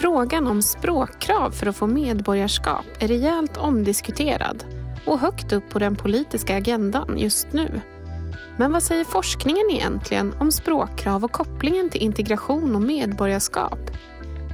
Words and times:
Frågan 0.00 0.46
om 0.46 0.62
språkkrav 0.62 1.50
för 1.50 1.66
att 1.66 1.76
få 1.76 1.86
medborgarskap 1.86 2.84
är 2.98 3.08
rejält 3.08 3.56
omdiskuterad 3.56 4.64
och 5.06 5.18
högt 5.18 5.52
upp 5.52 5.70
på 5.70 5.78
den 5.78 5.96
politiska 5.96 6.56
agendan 6.56 7.18
just 7.18 7.52
nu. 7.52 7.80
Men 8.56 8.72
vad 8.72 8.82
säger 8.82 9.04
forskningen 9.04 9.70
egentligen 9.70 10.34
om 10.40 10.52
språkkrav 10.52 11.24
och 11.24 11.32
kopplingen 11.32 11.90
till 11.90 12.02
integration 12.02 12.76
och 12.76 12.82
medborgarskap? 12.82 13.78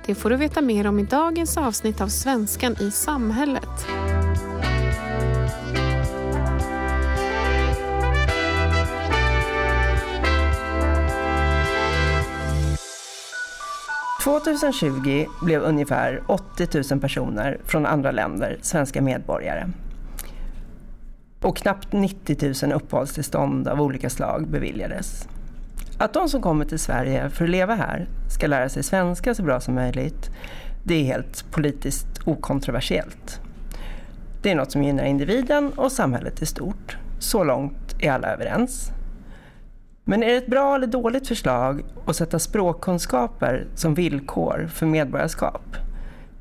Det 0.07 0.15
får 0.15 0.31
du 0.31 0.37
veta 0.37 0.61
mer 0.61 0.87
om 0.87 0.99
i 0.99 1.05
dagens 1.05 1.57
avsnitt 1.57 2.01
av 2.01 2.09
Svenskan 2.09 2.77
i 2.81 2.91
samhället. 2.91 3.87
2020 14.25 15.27
blev 15.43 15.63
ungefär 15.63 16.23
80 16.27 16.69
000 16.91 17.01
personer 17.01 17.59
från 17.65 17.87
andra 17.87 18.11
länder 18.11 18.59
svenska 18.63 19.03
medborgare. 19.03 19.67
Och 21.41 21.57
knappt 21.57 21.93
90 21.93 22.67
000 22.67 22.73
uppehållstillstånd 22.73 23.69
av 23.69 23.81
olika 23.81 24.11
slag 24.11 24.49
beviljades. 24.49 25.29
Att 25.99 26.13
de 26.13 26.29
som 26.29 26.43
kommer 26.43 26.65
till 26.65 26.79
Sverige 26.79 27.31
för 27.31 27.45
att 27.45 27.51
leva 27.51 27.75
här 27.75 28.09
ska 28.35 28.47
lära 28.47 28.69
sig 28.69 28.83
svenska 28.83 29.35
så 29.35 29.43
bra 29.43 29.61
som 29.61 29.75
möjligt, 29.75 30.31
det 30.85 30.95
är 30.95 31.05
helt 31.05 31.51
politiskt 31.51 32.21
okontroversiellt. 32.25 33.41
Det 34.43 34.51
är 34.51 34.55
något 34.55 34.73
som 34.73 34.83
gynnar 34.83 35.05
individen 35.05 35.73
och 35.73 35.93
samhället 35.93 36.43
i 36.43 36.47
stort. 36.47 36.97
Så 37.19 37.45
långt 37.45 37.97
är 38.01 38.13
alla 38.13 38.29
överens. 38.29 38.91
Men 40.05 40.23
är 40.23 40.27
det 40.27 40.37
ett 40.37 40.47
bra 40.47 40.75
eller 40.75 40.87
dåligt 40.87 41.29
förslag 41.29 41.85
att 42.07 42.17
sätta 42.17 42.39
språkkunskaper 42.39 43.67
som 43.75 43.95
villkor 43.95 44.69
för 44.73 44.87
medborgarskap? 44.87 45.77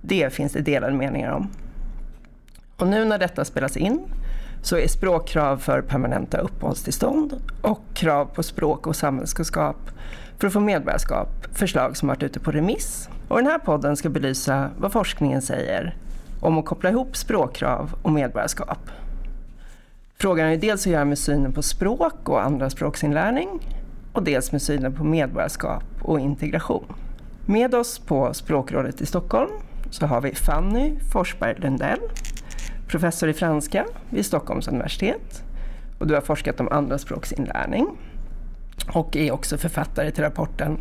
Det 0.02 0.34
finns 0.34 0.54
det 0.54 0.62
delade 0.62 0.94
meningar 0.94 1.32
om. 1.32 1.50
Och 2.78 2.88
nu 2.88 3.06
när 3.06 3.18
detta 3.18 3.46
spelas 3.46 3.78
in 3.78 4.02
så 4.62 4.78
är 4.78 4.88
språkkrav 4.88 5.58
för 5.58 5.82
permanenta 5.82 6.38
uppehållstillstånd 6.38 7.42
och 7.62 7.82
krav 7.94 8.26
på 8.26 8.44
språk 8.44 8.88
och 8.88 8.96
samhällskunskap 8.96 9.78
för 10.38 10.48
att 10.48 10.54
få 10.54 10.60
medborgarskap 10.60 11.30
förslag 11.52 11.98
som 11.98 12.08
varit 12.08 12.24
ute 12.24 12.40
på 12.40 12.52
remiss. 12.52 13.10
Och 13.28 13.38
den 13.38 13.48
här 13.48 13.60
podden 13.60 13.96
ska 13.96 14.10
belysa 14.10 14.70
vad 14.78 14.92
forskningen 14.92 15.42
säger 15.42 15.98
om 16.40 16.58
att 16.58 16.66
koppla 16.66 16.90
ihop 16.90 17.18
språkkrav 17.18 17.96
och 18.02 18.12
medborgarskap. 18.12 18.90
Frågan 20.24 20.48
är 20.48 20.58
dels 20.58 20.88
att 20.88 20.94
göra 20.94 21.06
med 21.06 21.18
synen 21.18 21.54
på 21.54 21.62
språk 21.62 22.30
och 22.30 22.44
andra 22.44 22.70
språksinlärning 22.70 23.50
och 24.14 24.24
dels 24.24 24.52
med 24.52 24.62
synen 24.62 24.94
på 24.94 25.04
medborgarskap 25.04 25.84
och 26.02 26.20
integration. 26.20 26.86
Med 27.46 27.76
oss 27.76 28.00
på 28.00 28.34
Språkrådet 28.34 29.02
i 29.02 29.06
Stockholm 29.06 29.52
så 29.90 30.06
har 30.06 30.22
vi 30.22 30.36
Fanny 30.36 31.00
Forsberg 31.12 31.56
Lundell, 31.60 32.00
professor 32.88 33.30
i 33.30 33.34
franska 33.34 33.86
vid 34.10 34.26
Stockholms 34.26 34.68
universitet. 34.68 35.44
Och 36.00 36.08
du 36.08 36.14
har 36.14 36.22
forskat 36.22 36.60
om 36.60 36.68
andra 36.72 36.98
språksinlärning 36.98 37.88
och 38.94 39.16
är 39.16 39.32
också 39.32 39.58
författare 39.58 40.12
till 40.12 40.24
rapporten 40.24 40.78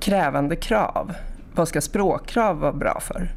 Krävande 0.00 0.56
krav. 0.56 1.12
Vad 1.54 1.68
ska 1.68 1.80
språkkrav 1.80 2.58
vara 2.58 2.72
bra 2.72 3.00
för? 3.00 3.32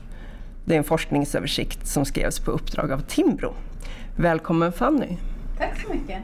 Det 0.65 0.73
är 0.73 0.77
en 0.77 0.83
forskningsöversikt 0.83 1.87
som 1.87 2.05
skrevs 2.05 2.39
på 2.39 2.51
uppdrag 2.51 2.91
av 2.91 2.99
Timbro. 2.99 3.53
Välkommen 4.15 4.71
Fanny! 4.71 5.17
Tack 5.57 5.81
så 5.81 5.93
mycket! 5.93 6.21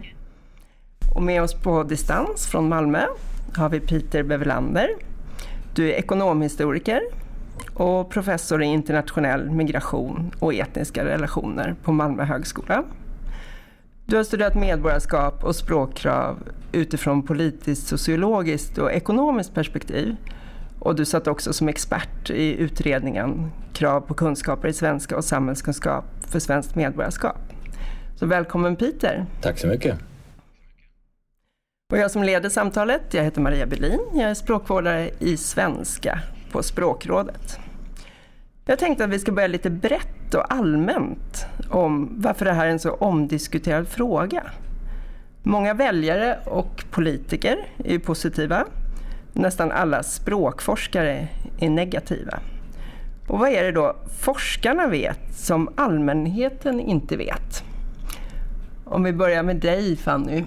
Och 1.15 1.23
med 1.23 1.41
oss 1.41 1.53
på 1.53 1.83
distans 1.83 2.47
från 2.47 2.69
Malmö 2.69 3.05
har 3.55 3.69
vi 3.69 3.79
Peter 3.79 4.23
Bevelander. 4.23 4.89
Du 5.75 5.89
är 5.89 5.93
ekonomhistoriker 5.93 7.01
och 7.73 8.09
professor 8.09 8.63
i 8.63 8.65
internationell 8.65 9.49
migration 9.49 10.31
och 10.39 10.53
etniska 10.53 11.05
relationer 11.05 11.75
på 11.83 11.91
Malmö 11.91 12.23
högskola. 12.23 12.83
Du 14.05 14.15
har 14.15 14.23
studerat 14.23 14.55
medborgarskap 14.55 15.43
och 15.43 15.55
språkkrav 15.55 16.37
utifrån 16.71 17.23
politiskt, 17.23 17.87
sociologiskt 17.87 18.77
och 18.77 18.91
ekonomiskt 18.91 19.53
perspektiv. 19.53 20.15
Och 20.79 20.95
du 20.95 21.05
satt 21.05 21.27
också 21.27 21.53
som 21.53 21.67
expert 21.67 22.29
i 22.29 22.57
utredningen 22.57 23.51
Krav 23.73 24.01
på 24.01 24.13
kunskaper 24.13 24.67
i 24.67 24.73
svenska 24.73 25.17
och 25.17 25.25
samhällskunskap 25.25 26.05
för 26.27 26.39
svenskt 26.39 26.75
medborgarskap. 26.75 27.52
Så 28.15 28.25
välkommen 28.25 28.75
Peter. 28.75 29.25
Tack 29.41 29.59
så 29.59 29.67
mycket. 29.67 29.97
Och 31.91 31.97
jag 31.97 32.11
som 32.11 32.23
leder 32.23 32.49
samtalet, 32.49 33.01
jag 33.11 33.23
heter 33.23 33.41
Maria 33.41 33.65
Berlin. 33.65 33.99
Jag 34.13 34.29
är 34.29 34.33
språkvårdare 34.33 35.09
i 35.19 35.37
svenska 35.37 36.19
på 36.51 36.63
Språkrådet. 36.63 37.59
Jag 38.65 38.79
tänkte 38.79 39.03
att 39.03 39.09
vi 39.09 39.19
ska 39.19 39.31
börja 39.31 39.47
lite 39.47 39.69
brett 39.69 40.33
och 40.33 40.53
allmänt 40.53 41.45
om 41.69 42.21
varför 42.21 42.45
det 42.45 42.53
här 42.53 42.65
är 42.65 42.69
en 42.69 42.79
så 42.79 42.93
omdiskuterad 42.93 43.87
fråga. 43.87 44.43
Många 45.43 45.73
väljare 45.73 46.39
och 46.45 46.85
politiker 46.91 47.57
är 47.77 47.99
positiva. 47.99 48.65
Nästan 49.33 49.71
alla 49.71 50.03
språkforskare 50.03 51.27
är 51.59 51.69
negativa. 51.69 52.39
Och 53.27 53.39
vad 53.39 53.49
är 53.49 53.63
det 53.63 53.71
då 53.71 53.95
forskarna 54.19 54.87
vet 54.87 55.35
som 55.35 55.69
allmänheten 55.75 56.79
inte 56.79 57.17
vet? 57.17 57.63
Om 58.93 59.03
vi 59.03 59.13
börjar 59.13 59.43
med 59.43 59.55
dig 59.55 59.95
Fanny. 59.95 60.43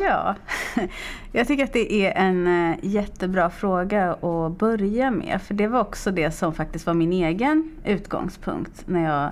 Ja, 0.00 0.34
jag 1.32 1.48
tycker 1.48 1.64
att 1.64 1.72
det 1.72 1.92
är 1.92 2.12
en 2.12 2.70
eh, 2.70 2.76
jättebra 2.82 3.50
fråga 3.50 4.12
att 4.12 4.58
börja 4.58 5.10
med. 5.10 5.42
För 5.42 5.54
det 5.54 5.66
var 5.66 5.80
också 5.80 6.10
det 6.10 6.30
som 6.30 6.54
faktiskt 6.54 6.86
var 6.86 6.94
min 6.94 7.12
egen 7.12 7.70
utgångspunkt 7.84 8.82
när 8.86 9.04
jag 9.04 9.30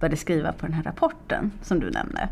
började 0.00 0.16
skriva 0.16 0.52
på 0.52 0.66
den 0.66 0.72
här 0.72 0.82
rapporten 0.82 1.50
som 1.62 1.80
du 1.80 1.90
nämnde 1.90 2.28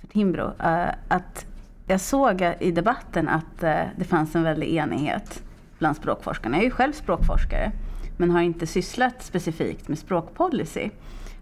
för 0.00 0.06
Timbro. 0.06 0.52
Eh, 0.62 0.88
att 1.08 1.46
jag 1.86 2.00
såg 2.00 2.52
i 2.60 2.70
debatten 2.70 3.28
att 3.28 3.62
eh, 3.62 3.80
det 3.96 4.04
fanns 4.04 4.34
en 4.34 4.42
väldig 4.42 4.68
enighet 4.68 5.42
bland 5.78 5.96
språkforskarna. 5.96 6.56
Jag 6.56 6.60
är 6.60 6.64
ju 6.64 6.70
själv 6.70 6.92
språkforskare 6.92 7.72
men 8.16 8.30
har 8.30 8.40
inte 8.40 8.66
sysslat 8.66 9.22
specifikt 9.22 9.88
med 9.88 9.98
språkpolicy 9.98 10.90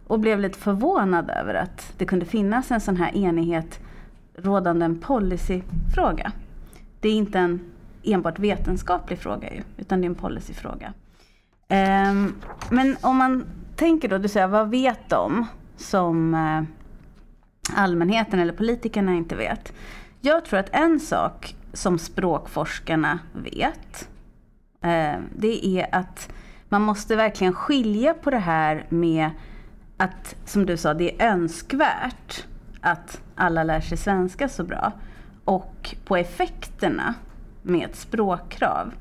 och 0.07 0.21
blev 0.21 0.41
lite 0.41 0.59
förvånad 0.59 1.31
över 1.31 1.55
att 1.55 1.93
det 1.97 2.05
kunde 2.05 2.27
finnas 2.27 2.71
en 2.71 2.81
sån 2.81 2.97
här 2.97 3.17
enighet 3.17 3.81
rådande 4.35 4.85
en 4.85 4.99
policyfråga. 4.99 6.33
Det 7.01 7.09
är 7.09 7.13
inte 7.13 7.39
en 7.39 7.61
enbart 8.03 8.39
vetenskaplig 8.39 9.19
fråga 9.19 9.55
ju, 9.55 9.63
utan 9.77 10.01
det 10.01 10.05
är 10.05 10.09
en 10.09 10.15
policyfråga. 10.15 10.93
Um, 11.69 12.35
men 12.71 12.97
om 13.01 13.17
man 13.17 13.45
tänker 13.77 14.09
då, 14.09 14.19
du 14.19 14.29
säger 14.29 14.47
vad 14.47 14.71
vet 14.71 15.09
de 15.09 15.47
som 15.77 16.35
eh, 16.35 16.63
allmänheten 17.77 18.41
eller 18.41 18.53
politikerna 18.53 19.13
inte 19.13 19.37
vet? 19.37 19.73
Jag 20.21 20.45
tror 20.45 20.61
att 20.61 20.69
en 20.73 21.01
sak 21.01 21.57
som 21.73 21.99
språkforskarna 21.99 23.19
vet, 23.33 24.09
eh, 24.81 25.21
det 25.37 25.67
är 25.67 25.95
att 25.95 26.33
man 26.69 26.83
måste 26.83 27.17
verkligen 27.17 27.53
skilja 27.53 28.15
på 28.15 28.31
det 28.31 28.39
här 28.39 28.87
med 28.89 29.31
att, 30.03 30.37
som 30.45 30.67
du 30.67 30.77
sa, 30.77 30.95
det 30.95 31.23
är 31.23 31.33
önskvärt 31.33 32.45
att 32.81 33.21
alla 33.35 33.65
lär 33.65 33.81
sig 33.81 33.99
svenska 33.99 34.49
så 34.49 34.65
bra. 34.65 34.93
Och 35.45 35.95
på 36.05 36.17
effekterna 36.17 37.15
med 37.63 37.91
ett 37.91 37.97
språkkrav. 37.97 38.93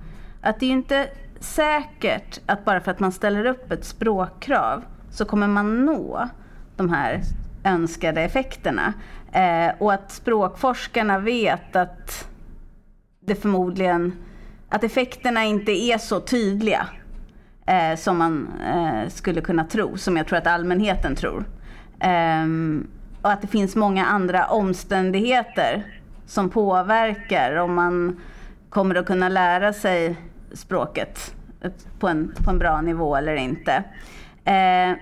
Att 0.41 0.59
det 0.59 0.65
är 0.65 0.67
ju 0.67 0.73
inte 0.73 1.09
säkert 1.39 2.39
att 2.45 2.65
bara 2.65 2.81
för 2.81 2.91
att 2.91 2.99
man 2.99 3.11
ställer 3.11 3.45
upp 3.45 3.71
ett 3.71 3.85
språkkrav 3.85 4.83
så 5.11 5.25
kommer 5.25 5.47
man 5.47 5.85
nå 5.85 6.29
de 6.75 6.89
här 6.89 7.21
önskade 7.63 8.21
effekterna. 8.21 8.93
Eh, 9.31 9.71
och 9.79 9.93
att 9.93 10.11
språkforskarna 10.11 11.19
vet 11.19 11.75
att 11.75 12.27
det 13.19 13.35
förmodligen 13.35 14.13
att 14.69 14.83
effekterna 14.83 15.43
inte 15.43 15.71
är 15.71 15.97
så 15.97 16.19
tydliga 16.19 16.87
eh, 17.71 17.95
som 17.95 18.17
man 18.17 18.49
eh, 18.65 19.09
skulle 19.09 19.41
kunna 19.41 19.63
tro, 19.63 19.97
som 19.97 20.17
jag 20.17 20.27
tror 20.27 20.37
att 20.37 20.47
allmänheten 20.47 21.15
tror. 21.15 21.45
Ehm, 21.99 22.87
och 23.21 23.31
att 23.31 23.41
det 23.41 23.47
finns 23.47 23.75
många 23.75 24.05
andra 24.05 24.45
omständigheter 24.45 25.85
som 26.25 26.49
påverkar 26.49 27.55
om 27.55 27.73
man 27.73 28.21
kommer 28.69 28.95
att 28.95 29.05
kunna 29.05 29.29
lära 29.29 29.73
sig 29.73 30.15
språket 30.53 31.35
på 31.99 32.07
en, 32.07 32.33
på 32.43 32.49
en 32.49 32.59
bra 32.59 32.81
nivå 32.81 33.15
eller 33.15 33.35
inte. 33.35 33.83
Eh, 34.45 34.97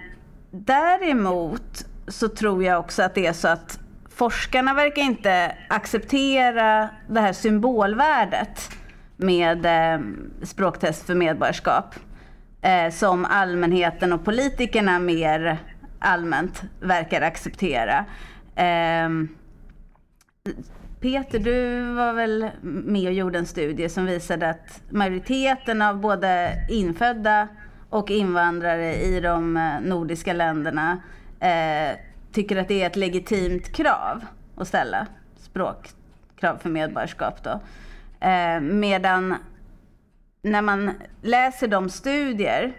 däremot 0.51 1.85
så 2.07 2.27
tror 2.27 2.63
jag 2.63 2.79
också 2.79 3.03
att 3.03 3.15
det 3.15 3.25
är 3.25 3.33
så 3.33 3.47
att 3.47 3.79
forskarna 4.09 4.73
verkar 4.73 5.01
inte 5.01 5.55
acceptera 5.69 6.89
det 7.07 7.21
här 7.21 7.33
symbolvärdet 7.33 8.69
med 9.17 9.65
eh, 9.65 10.01
språktest 10.43 11.05
för 11.05 11.15
medborgarskap 11.15 11.95
eh, 12.61 12.91
som 12.91 13.25
allmänheten 13.25 14.13
och 14.13 14.25
politikerna 14.25 14.99
mer 14.99 15.57
allmänt 15.99 16.63
verkar 16.79 17.21
acceptera. 17.21 18.05
Eh, 18.55 19.09
Peter, 21.01 21.39
du 21.39 21.83
var 21.93 22.13
väl 22.13 22.49
med 22.61 23.07
och 23.07 23.13
gjorde 23.13 23.39
en 23.39 23.45
studie 23.45 23.89
som 23.89 24.05
visade 24.05 24.49
att 24.49 24.81
majoriteten 24.89 25.81
av 25.81 25.99
både 25.99 26.53
infödda 26.69 27.47
och 27.89 28.11
invandrare 28.11 28.95
i 28.95 29.19
de 29.19 29.57
eh, 29.57 29.81
nordiska 29.81 30.33
länderna 30.33 30.97
eh, 31.39 31.97
tycker 32.31 32.57
att 32.57 32.67
det 32.67 32.81
är 32.81 32.87
ett 32.87 32.95
legitimt 32.95 33.73
krav 33.73 34.25
att 34.55 34.67
ställa 34.67 35.07
språkkrav 35.37 36.57
för 36.57 36.69
medborgarskap. 36.69 37.43
Då. 37.43 37.59
Eh, 38.27 38.59
medan 38.61 39.35
när 40.41 40.61
man 40.61 40.91
läser 41.21 41.67
de 41.67 41.89
studier 41.89 42.73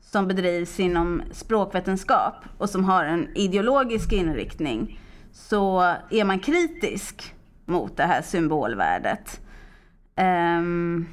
som 0.00 0.28
bedrivs 0.28 0.80
inom 0.80 1.22
språkvetenskap 1.32 2.34
och 2.58 2.70
som 2.70 2.84
har 2.84 3.04
en 3.04 3.28
ideologisk 3.34 4.12
inriktning 4.12 5.00
så 5.32 5.80
är 6.10 6.24
man 6.24 6.38
kritisk 6.38 7.34
mot 7.64 7.96
det 7.96 8.02
här 8.02 8.22
symbolvärdet. 8.22 9.40
Um, 10.58 11.08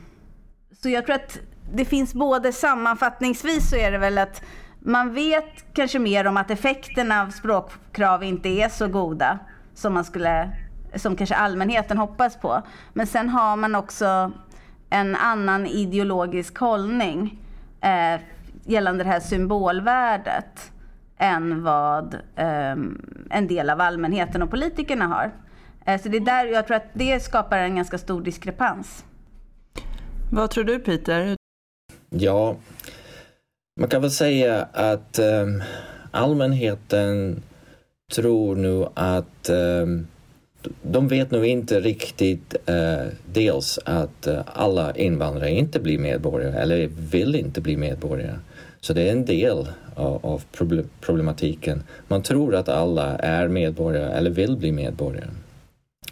så 0.72 0.90
jag 0.90 1.06
tror 1.06 1.16
att 1.16 1.40
det 1.74 1.86
finns 1.86 2.14
både 2.14 2.54
sammanfattningsvis 2.54 3.70
så 3.70 3.76
är 3.76 3.92
det 3.92 3.98
väl 3.98 4.18
att 4.18 4.44
man 4.80 5.14
vet 5.14 5.74
kanske 5.74 6.00
mer 6.00 6.28
om 6.28 6.38
att 6.38 6.52
effekterna 6.52 7.22
av 7.22 7.30
språkkrav 7.30 8.24
inte 8.24 8.50
är 8.50 8.70
så 8.70 8.88
goda 8.88 9.40
som 9.74 9.94
man 9.94 10.06
skulle 10.06 10.50
som 10.96 11.16
kanske 11.16 11.36
allmänheten 11.36 11.98
hoppas 11.98 12.38
på. 12.38 12.62
Men 12.94 13.08
sen 13.08 13.30
har 13.30 13.56
man 13.56 13.76
också 13.76 14.32
en 14.94 15.16
annan 15.16 15.66
ideologisk 15.66 16.58
hållning 16.58 17.40
eh, 17.82 18.22
gällande 18.66 19.04
det 19.04 19.10
här 19.10 19.20
symbolvärdet 19.20 20.72
än 21.18 21.64
vad 21.64 22.14
eh, 22.36 22.76
en 23.30 23.48
del 23.48 23.70
av 23.70 23.82
allmänheten 23.82 24.42
och 24.42 24.50
politikerna 24.50 25.08
har. 25.08 25.32
Eh, 25.86 26.02
så 26.02 26.10
det 26.10 26.18
är 26.18 26.22
där 26.22 26.46
jag 26.46 26.68
tror 26.68 26.78
att 26.78 26.90
det 26.94 27.24
skapar 27.24 27.58
en 27.58 27.76
ganska 27.76 27.98
stor 27.98 28.22
diskrepans. 28.22 29.06
Vad 30.32 30.50
tror 30.50 30.64
du 30.64 30.80
Peter? 30.80 31.36
Ja, 32.10 32.56
man 33.80 33.90
kan 33.90 34.02
väl 34.02 34.12
säga 34.12 34.68
att 34.74 35.20
um, 35.20 35.64
allmänheten 36.12 37.42
tror 38.16 38.56
nu 38.56 38.88
att 38.94 39.50
um, 39.50 40.08
de 40.82 41.08
vet 41.08 41.32
nog 41.32 41.46
inte 41.46 41.80
riktigt 41.80 42.56
eh, 42.66 43.08
dels 43.34 43.80
att 43.86 44.28
eh, 44.28 44.42
alla 44.46 44.96
invandrare 44.96 45.52
inte 45.52 45.80
blir 45.80 45.98
medborgare 45.98 46.62
eller 46.62 46.90
vill 47.12 47.36
inte 47.36 47.62
bli 47.62 47.78
medborgare. 47.78 48.40
Så 48.82 48.94
det 48.94 49.02
är 49.02 49.12
en 49.12 49.26
del 49.26 49.68
av, 49.96 50.26
av 50.26 50.44
problematiken. 51.02 51.84
Man 52.08 52.22
tror 52.22 52.56
att 52.56 52.70
alla 52.70 53.18
är 53.18 53.48
medborgare 53.48 54.12
eller 54.14 54.32
vill 54.32 54.58
bli 54.58 54.72
medborgare. 54.72 55.30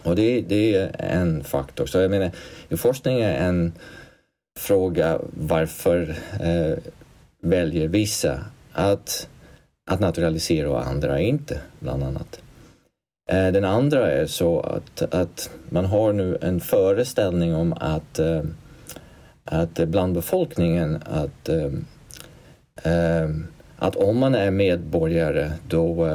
Och 0.03 0.15
det, 0.15 0.42
det 0.42 0.75
är 0.75 0.95
en 0.98 1.44
faktor. 1.44 1.86
Så 1.86 1.98
jag 1.98 2.12
menar, 2.12 2.31
forskning 2.77 3.19
är 3.19 3.48
en 3.48 3.74
fråga 4.59 5.19
varför 5.33 6.15
eh, 6.42 6.77
väljer 7.42 7.88
vissa 7.88 8.39
att, 8.71 9.27
att 9.92 10.00
naturalisera 10.00 10.69
och 10.69 10.88
andra 10.88 11.19
inte, 11.19 11.59
bland 11.80 12.03
annat. 12.03 12.42
Eh, 13.31 13.51
den 13.51 13.66
andra 13.66 14.12
är 14.12 14.25
så 14.25 14.60
att, 14.60 15.13
att 15.13 15.50
man 15.69 15.86
har 15.86 16.13
nu 16.13 16.38
en 16.42 16.60
föreställning 16.60 17.56
om 17.56 17.74
att, 17.74 18.19
eh, 18.19 18.42
att 19.45 19.74
bland 19.74 20.13
befolkningen 20.13 21.00
att, 21.06 21.50
eh, 21.50 23.30
att 23.78 23.95
om 23.95 24.18
man 24.18 24.36
är 24.36 24.51
medborgare 24.51 25.51
då 25.68 26.07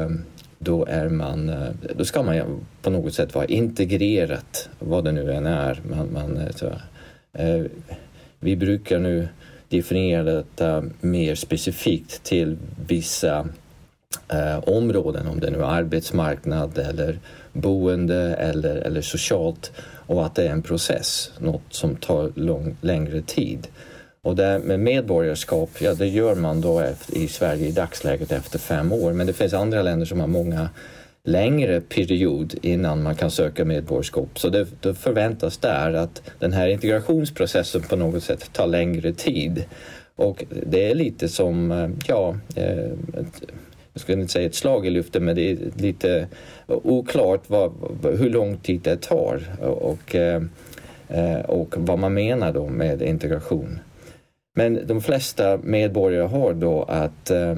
då, 0.58 0.86
är 0.86 1.08
man, 1.08 1.52
då 1.96 2.04
ska 2.04 2.22
man 2.22 2.66
på 2.82 2.90
något 2.90 3.14
sätt 3.14 3.34
vara 3.34 3.44
integrerat, 3.44 4.68
vad 4.78 5.04
det 5.04 5.12
nu 5.12 5.32
än 5.32 5.46
är. 5.46 5.80
Man, 5.90 6.12
man, 6.12 6.40
så, 6.54 6.72
vi 8.40 8.56
brukar 8.56 8.98
nu 8.98 9.28
definiera 9.68 10.22
detta 10.22 10.84
mer 11.00 11.34
specifikt 11.34 12.24
till 12.24 12.56
vissa 12.86 13.48
eh, 14.28 14.58
områden, 14.68 15.26
om 15.26 15.40
det 15.40 15.50
nu 15.50 15.58
är 15.58 15.64
arbetsmarknad 15.64 16.78
eller 16.78 17.18
boende 17.52 18.34
eller, 18.34 18.76
eller 18.76 19.00
socialt 19.00 19.72
och 20.06 20.26
att 20.26 20.34
det 20.34 20.46
är 20.46 20.50
en 20.50 20.62
process, 20.62 21.30
något 21.38 21.62
som 21.70 21.96
tar 21.96 22.32
lång, 22.34 22.76
längre 22.80 23.22
tid. 23.22 23.68
Och 24.22 24.36
det 24.36 24.58
med 24.58 24.80
medborgarskap, 24.80 25.70
ja 25.78 25.94
det 25.94 26.06
gör 26.06 26.34
man 26.34 26.60
då 26.60 26.80
efter, 26.80 27.16
i 27.16 27.28
Sverige 27.28 27.68
i 27.68 27.72
dagsläget 27.72 28.32
efter 28.32 28.58
fem 28.58 28.92
år 28.92 29.12
men 29.12 29.26
det 29.26 29.32
finns 29.32 29.54
andra 29.54 29.82
länder 29.82 30.06
som 30.06 30.20
har 30.20 30.26
många 30.26 30.68
längre 31.24 31.80
period 31.80 32.54
innan 32.62 33.02
man 33.02 33.14
kan 33.14 33.30
söka 33.30 33.64
medborgarskap. 33.64 34.38
Så 34.38 34.48
det, 34.48 34.66
det 34.82 34.94
förväntas 34.94 35.58
där 35.58 35.92
att 35.92 36.22
den 36.38 36.52
här 36.52 36.68
integrationsprocessen 36.68 37.82
på 37.82 37.96
något 37.96 38.22
sätt 38.22 38.52
tar 38.52 38.66
längre 38.66 39.12
tid. 39.12 39.64
Och 40.16 40.44
det 40.66 40.90
är 40.90 40.94
lite 40.94 41.28
som, 41.28 41.72
eh, 41.72 41.88
ja, 42.06 42.36
eh, 42.56 42.90
jag 43.96 44.00
skulle 44.00 44.20
inte 44.20 44.32
säga 44.32 44.46
ett 44.46 44.54
slag 44.54 44.86
i 44.86 44.90
luften 44.90 45.24
men 45.24 45.36
det 45.36 45.50
är 45.50 45.58
lite 45.76 46.28
oklart 46.66 47.42
vad, 47.46 47.72
hur 48.02 48.30
lång 48.30 48.56
tid 48.56 48.80
det 48.80 48.96
tar 48.96 49.42
och, 49.60 50.14
eh, 50.14 51.40
och 51.46 51.74
vad 51.78 51.98
man 51.98 52.14
menar 52.14 52.52
då 52.52 52.68
med 52.68 53.02
integration. 53.02 53.78
Men 54.54 54.86
de 54.86 55.02
flesta 55.02 55.58
medborgare 55.62 56.26
har 56.26 56.54
då 56.54 56.82
att, 56.82 57.30
eh, 57.30 57.56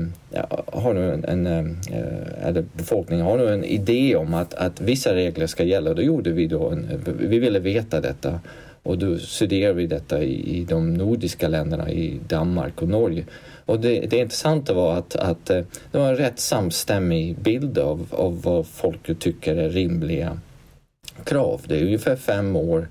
har 0.67 0.95
nu 0.95 1.13
en, 1.13 1.25
en 1.25 1.47
eh, 1.47 2.49
eller 2.49 2.65
befolkningen 2.73 3.27
har 3.27 3.39
nu 3.39 3.49
en 3.49 3.65
idé 3.65 4.17
om 4.17 4.35
att, 4.35 4.55
att 4.55 4.81
vissa 4.81 5.15
regler 5.15 5.47
ska 5.47 5.65
gälla. 5.65 5.95
Då 5.95 6.03
gjorde 6.03 6.31
vi 6.31 6.47
då, 6.47 6.69
en, 6.69 7.05
vi 7.19 7.39
ville 7.39 7.59
veta 7.59 8.01
detta 8.01 8.41
och 8.89 8.99
då 8.99 9.19
studerade 9.19 9.75
vi 9.75 9.87
detta 9.87 10.23
i, 10.23 10.59
i 10.59 10.65
de 10.65 10.95
nordiska 10.95 11.49
länderna, 11.49 11.91
i 11.91 12.21
Danmark 12.29 12.83
och 12.83 12.89
Norge. 12.89 13.25
Och 13.65 13.81
det, 13.81 14.01
det 14.01 14.19
intressanta 14.19 14.75
var 14.75 14.97
att, 14.97 15.17
att 15.17 15.51
eh, 15.51 15.65
det 15.93 15.99
var 15.99 16.09
en 16.09 16.17
rätt 16.17 16.41
samstämmig 16.41 17.39
bild 17.39 17.79
av, 17.79 18.07
av 18.11 18.43
vad 18.43 18.67
folk 18.67 19.19
tycker 19.19 19.57
är 19.57 19.71
rimliga 19.71 20.39
krav. 21.25 21.61
Det 21.67 21.77
är 21.77 21.85
ungefär 21.85 22.17
fem 22.17 22.57
år 22.57 22.89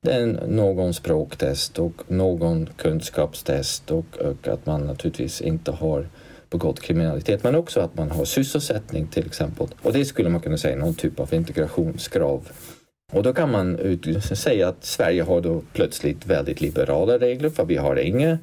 det 0.00 0.12
är 0.12 0.26
någon 0.48 0.94
språktest 0.94 1.78
och 1.78 2.02
någon 2.06 2.68
kunskapstest 2.76 3.90
och, 3.90 4.18
och, 4.18 4.48
att 4.48 4.66
man 4.66 4.86
naturligtvis 4.86 5.40
inte 5.40 5.70
har 5.70 6.08
begått 6.50 6.80
kriminalitet 6.80 7.44
men 7.44 7.54
också 7.54 7.80
att 7.80 7.96
man 7.96 8.10
har 8.10 8.24
sysselsättning 8.24 9.06
till 9.06 9.26
exempel. 9.26 9.66
Och 9.82 9.92
det 9.92 10.04
skulle 10.04 10.28
man 10.28 10.40
kunna 10.40 10.58
säga 10.58 10.76
någon 10.76 10.94
typ 10.94 11.20
av 11.20 11.34
integrationskrav. 11.34 12.48
Och 13.12 13.22
då 13.22 13.32
kan 13.32 13.50
man 13.50 13.78
säga 14.20 14.68
att 14.68 14.84
Sverige 14.84 15.22
har 15.22 15.40
då 15.40 15.62
plötsligt 15.72 16.26
väldigt 16.26 16.60
liberala 16.60 17.18
regler 17.18 17.50
för 17.50 17.64
vi 17.64 17.76
har 17.76 17.96
inga 17.96 18.38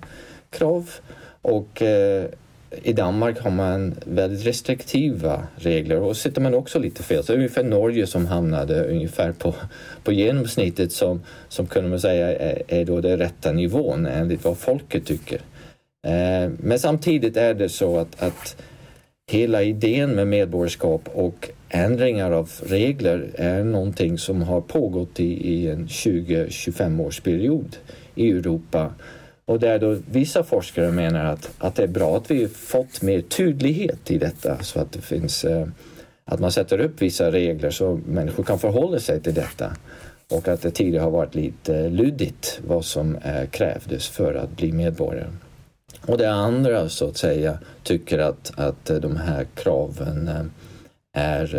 krav 0.49 0.89
och 1.41 1.81
eh, 1.81 2.25
i 2.81 2.93
Danmark 2.93 3.39
har 3.39 3.51
man 3.51 3.95
väldigt 4.05 4.45
restriktiva 4.45 5.47
regler 5.55 6.01
och 6.01 6.17
sitter 6.17 6.41
man 6.41 6.53
också 6.53 6.79
lite 6.79 7.03
fel. 7.03 7.23
Så 7.23 7.33
ungefär 7.33 7.63
Norge 7.63 8.07
som 8.07 8.25
hamnade 8.25 8.83
ungefär 8.83 9.31
på, 9.31 9.55
på 10.03 10.11
genomsnittet 10.11 10.91
som, 10.91 11.21
som 11.47 11.67
kunde 11.67 11.89
man 11.89 11.99
säga 11.99 12.35
är, 12.39 12.63
är 12.67 12.85
då 12.85 13.01
den 13.01 13.17
rätta 13.17 13.51
nivån 13.51 14.05
enligt 14.05 14.43
vad 14.43 14.57
folket 14.57 15.05
tycker. 15.05 15.41
Eh, 16.07 16.51
men 16.57 16.79
samtidigt 16.79 17.37
är 17.37 17.53
det 17.53 17.69
så 17.69 17.97
att, 17.97 18.23
att 18.23 18.55
hela 19.33 19.63
idén 19.63 20.15
med 20.15 20.27
medborgarskap 20.27 21.09
och 21.13 21.49
ändringar 21.69 22.31
av 22.31 22.51
regler 22.65 23.29
är 23.35 23.63
någonting 23.63 24.17
som 24.17 24.41
har 24.41 24.61
pågått 24.61 25.19
i, 25.19 25.53
i 25.53 25.69
en 25.69 25.87
20-25 25.87 27.01
års 27.01 27.19
period 27.19 27.77
i 28.15 28.29
Europa 28.29 28.93
och 29.45 29.59
där 29.59 29.79
då 29.79 29.97
vissa 30.11 30.43
forskare 30.43 30.91
menar 30.91 31.25
att, 31.25 31.49
att 31.57 31.75
det 31.75 31.83
är 31.83 31.87
bra 31.87 32.17
att 32.17 32.31
vi 32.31 32.47
fått 32.47 33.01
mer 33.01 33.21
tydlighet 33.21 34.11
i 34.11 34.17
detta 34.17 34.57
så 34.63 34.79
att 34.79 34.91
det 34.91 35.01
finns 35.01 35.45
eh, 35.45 35.67
att 36.25 36.39
man 36.39 36.51
sätter 36.51 36.79
upp 36.79 37.01
vissa 37.01 37.31
regler 37.31 37.69
så 37.69 37.99
människor 38.05 38.43
kan 38.43 38.59
förhålla 38.59 38.99
sig 38.99 39.21
till 39.21 39.33
detta 39.33 39.71
och 40.31 40.47
att 40.47 40.61
det 40.61 40.71
tidigare 40.71 41.03
har 41.03 41.11
varit 41.11 41.35
lite 41.35 41.89
luddigt 41.89 42.59
vad 42.67 42.85
som 42.85 43.15
eh, 43.15 43.49
krävdes 43.51 44.07
för 44.07 44.33
att 44.33 44.57
bli 44.57 44.71
medborgare. 44.71 45.27
Och 46.07 46.17
det 46.17 46.31
andra 46.31 46.89
så 46.89 47.07
att 47.07 47.17
säga 47.17 47.57
tycker 47.83 48.19
att, 48.19 48.51
att 48.55 48.85
de 48.85 49.15
här 49.17 49.45
kraven 49.55 50.27
eh, 50.27 50.45
är 51.21 51.55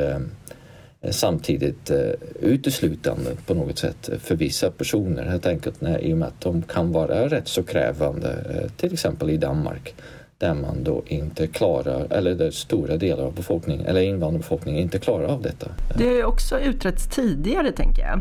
eh, 1.00 1.10
samtidigt 1.10 1.90
eh, 1.90 2.10
uteslutande 2.40 3.30
på 3.46 3.54
något 3.54 3.78
sätt 3.78 4.10
för 4.20 4.34
vissa 4.34 4.70
personer 4.70 5.24
helt 5.24 5.46
enkelt 5.46 5.80
när, 5.80 5.98
i 5.98 6.12
och 6.12 6.18
med 6.18 6.28
att 6.28 6.40
de 6.40 6.62
kan 6.62 6.92
vara 6.92 7.28
rätt 7.28 7.48
så 7.48 7.62
krävande, 7.62 8.30
till 8.76 8.92
exempel 8.92 9.30
i 9.30 9.36
Danmark 9.36 9.94
där 10.38 10.54
man 10.54 10.84
då 10.84 11.02
inte 11.06 11.46
klarar, 11.46 12.06
eller 12.10 12.34
där 12.34 12.50
stora 12.50 12.96
delar 12.96 13.24
av 13.24 13.34
befolkningen, 13.34 13.86
eller 13.86 14.00
invandrarbefolkningen 14.00 14.82
inte 14.82 14.98
klarar 14.98 15.24
av 15.26 15.42
detta. 15.42 15.66
Det 15.98 16.04
har 16.04 16.14
ju 16.14 16.24
också 16.24 16.60
utretts 16.60 17.06
tidigare 17.06 17.72
tänker 17.72 18.02
jag. 18.02 18.20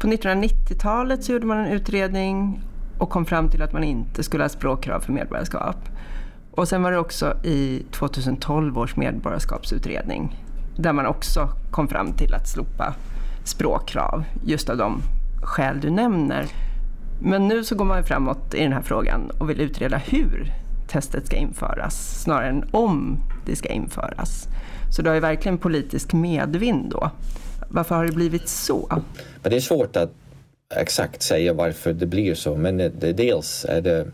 På 0.00 0.06
1990-talet 0.06 1.24
så 1.24 1.32
gjorde 1.32 1.46
man 1.46 1.58
en 1.58 1.72
utredning 1.72 2.60
och 3.00 3.10
kom 3.10 3.24
fram 3.24 3.48
till 3.48 3.62
att 3.62 3.72
man 3.72 3.84
inte 3.84 4.22
skulle 4.22 4.44
ha 4.44 4.48
språkkrav 4.48 5.00
för 5.00 5.12
medborgarskap. 5.12 5.76
Och 6.50 6.68
sen 6.68 6.82
var 6.82 6.92
det 6.92 6.98
också 6.98 7.36
i 7.44 7.82
2012 7.90 8.78
års 8.78 8.96
medborgarskapsutredning 8.96 10.44
där 10.76 10.92
man 10.92 11.06
också 11.06 11.48
kom 11.70 11.88
fram 11.88 12.12
till 12.12 12.34
att 12.34 12.48
slopa 12.48 12.94
språkkrav, 13.44 14.24
just 14.44 14.70
av 14.70 14.76
de 14.76 15.02
skäl 15.42 15.80
du 15.80 15.90
nämner. 15.90 16.46
Men 17.22 17.48
nu 17.48 17.64
så 17.64 17.74
går 17.74 17.84
man 17.84 18.04
framåt 18.04 18.54
i 18.54 18.62
den 18.62 18.72
här 18.72 18.82
frågan 18.82 19.30
och 19.38 19.50
vill 19.50 19.60
utreda 19.60 19.96
hur 19.96 20.52
testet 20.88 21.26
ska 21.26 21.36
införas 21.36 22.22
snarare 22.22 22.48
än 22.48 22.64
om 22.70 23.18
det 23.46 23.56
ska 23.56 23.68
införas. 23.68 24.48
Så 24.90 25.02
det 25.02 25.10
har 25.10 25.14
ju 25.14 25.20
verkligen 25.20 25.58
politisk 25.58 26.12
medvind 26.12 26.90
då. 26.90 27.10
Varför 27.68 27.94
har 27.94 28.04
det 28.04 28.12
blivit 28.12 28.48
så? 28.48 28.86
Men 29.42 29.50
det 29.50 29.56
är 29.56 29.60
svårt 29.60 29.96
att 29.96 30.12
exakt 30.76 31.22
säga 31.22 31.52
varför 31.52 31.92
det 31.92 32.06
blir 32.06 32.34
så 32.34 32.56
men 32.56 32.76
det, 32.76 33.12
dels 33.12 33.64
är 33.68 33.80
det 33.80 34.06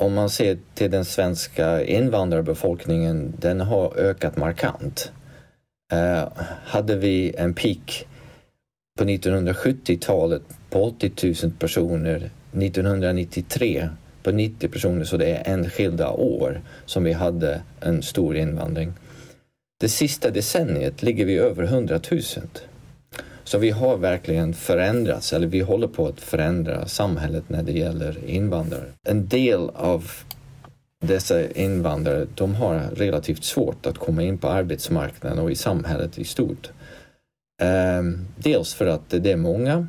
om 0.00 0.14
man 0.14 0.30
ser 0.30 0.58
till 0.74 0.90
den 0.90 1.04
svenska 1.04 1.84
invandrarbefolkningen, 1.84 3.34
den 3.38 3.60
har 3.60 3.96
ökat 3.96 4.36
markant. 4.36 5.12
Eh, 5.92 6.28
hade 6.64 6.96
vi 6.96 7.34
en 7.36 7.54
peak 7.54 8.06
på 8.98 9.04
1970-talet 9.04 10.42
på 10.70 10.84
80 10.84 11.34
000 11.42 11.52
personer 11.52 12.30
1993 12.52 13.88
på 14.22 14.30
90 14.30 14.68
personer 14.68 15.04
så 15.04 15.16
det 15.16 15.26
är 15.26 15.52
enskilda 15.52 16.10
år 16.10 16.60
som 16.86 17.04
vi 17.04 17.12
hade 17.12 17.62
en 17.80 18.02
stor 18.02 18.36
invandring. 18.36 18.92
Det 19.80 19.88
sista 19.88 20.30
decenniet 20.30 21.02
ligger 21.02 21.24
vi 21.24 21.36
över 21.36 21.62
100 21.64 22.00
000. 22.10 22.20
Så 23.52 23.58
vi 23.58 23.70
har 23.70 23.96
verkligen 23.96 24.54
förändrats, 24.54 25.32
eller 25.32 25.46
vi 25.46 25.60
håller 25.60 25.88
på 25.88 26.06
att 26.06 26.20
förändra 26.20 26.86
samhället 26.86 27.44
när 27.48 27.62
det 27.62 27.72
gäller 27.72 28.24
invandrare. 28.26 28.84
En 29.08 29.28
del 29.28 29.70
av 29.74 30.10
dessa 31.00 31.50
invandrare, 31.50 32.26
de 32.34 32.54
har 32.54 32.80
relativt 32.96 33.44
svårt 33.44 33.86
att 33.86 33.98
komma 33.98 34.22
in 34.22 34.38
på 34.38 34.48
arbetsmarknaden 34.48 35.38
och 35.38 35.50
i 35.50 35.54
samhället 35.54 36.18
i 36.18 36.24
stort. 36.24 36.70
Ehm, 37.62 38.26
dels 38.36 38.74
för 38.74 38.86
att 38.86 39.10
det 39.10 39.32
är 39.32 39.36
många 39.36 39.86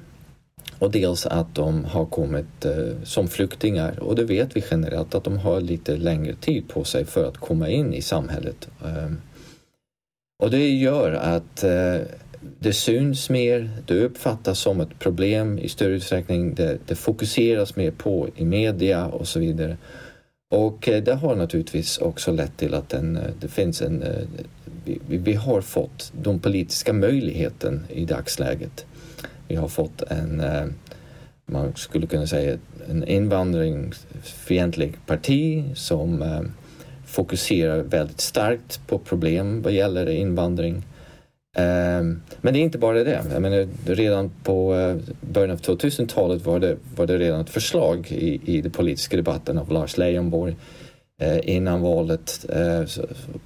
och 0.80 0.92
dels 0.92 1.26
att 1.26 1.56
de 1.56 1.86
har 1.86 2.06
kommit 2.06 2.66
eh, 2.66 3.04
som 3.04 3.28
flyktingar 3.28 4.00
och 4.00 4.16
det 4.16 4.24
vet 4.24 4.56
vi 4.56 4.64
generellt 4.72 5.16
att 5.16 5.24
de 5.24 5.38
har 5.38 5.62
lite 5.62 5.98
längre 5.98 6.36
tid 6.36 6.70
på 6.70 6.84
sig 6.84 7.06
för 7.06 7.28
att 7.28 7.38
komma 7.38 7.70
in 7.70 7.94
i 7.94 8.02
samhället. 8.02 8.70
Ehm, 8.86 9.22
och 10.44 10.52
det 10.52 10.70
gör 10.70 11.12
att 11.12 11.64
eh, 11.64 12.02
det 12.60 12.74
syns 12.74 13.30
mer, 13.30 13.70
det 13.86 14.04
uppfattas 14.04 14.60
som 14.60 14.82
ett 14.82 15.00
problem 15.00 15.60
i 15.60 15.70
större 15.70 15.94
utsträckning, 15.94 16.56
det, 16.56 16.78
det 16.88 16.96
fokuseras 16.96 17.76
mer 17.76 17.92
på 17.92 18.28
i 18.36 18.46
media 18.46 19.06
och 19.06 19.28
så 19.28 19.40
vidare. 19.40 19.78
Och 20.54 20.90
eh, 20.90 21.04
det 21.04 21.14
har 21.14 21.36
naturligtvis 21.36 21.98
också 21.98 22.32
lett 22.32 22.58
till 22.58 22.74
att 22.74 22.90
den, 22.90 23.18
eh, 23.18 23.32
det 23.40 23.48
finns 23.48 23.82
en... 23.82 24.04
Eh, 24.04 24.24
vi, 24.86 25.00
vi 25.08 25.34
har 25.34 25.62
fått 25.62 26.14
de 26.22 26.40
politiska 26.40 26.94
möjligheten 26.94 27.86
i 27.90 28.06
dagsläget. 28.06 28.86
Vi 29.48 29.56
har 29.56 29.68
fått 29.68 30.02
en, 30.02 30.44
man 31.46 31.76
skulle 31.76 32.08
kunna 32.08 32.28
säga 32.28 32.58
en 32.90 33.04
invandringsfientlig 33.04 35.06
parti 35.06 35.64
som 35.76 36.24
fokuserar 37.06 37.84
väldigt 37.84 38.22
starkt 38.22 38.88
på 38.88 39.00
problem 39.00 39.62
vad 39.62 39.74
gäller 39.74 40.10
invandring. 40.10 40.84
Ehm, 41.58 42.22
men 42.42 42.54
det 42.54 42.60
är 42.60 42.62
inte 42.62 42.78
bara 42.78 43.04
det. 43.04 43.24
Jag 43.34 43.42
menar, 43.42 43.68
redan 43.86 44.32
på 44.44 44.76
eh, 44.76 44.96
början 45.22 45.52
av 45.52 45.62
2000-talet 45.62 46.46
var 46.46 46.60
det, 46.60 46.78
var 46.96 47.08
det 47.08 47.18
redan 47.18 47.42
ett 47.42 47.50
förslag 47.50 48.08
i, 48.12 48.42
i 48.46 48.62
den 48.62 48.72
politiska 48.72 49.18
debatten 49.18 49.58
av 49.58 49.72
Lars 49.72 49.98
Leijonborg 49.98 50.56
eh, 51.22 51.50
innan 51.50 51.82
valet 51.82 52.46
eh, 52.50 52.84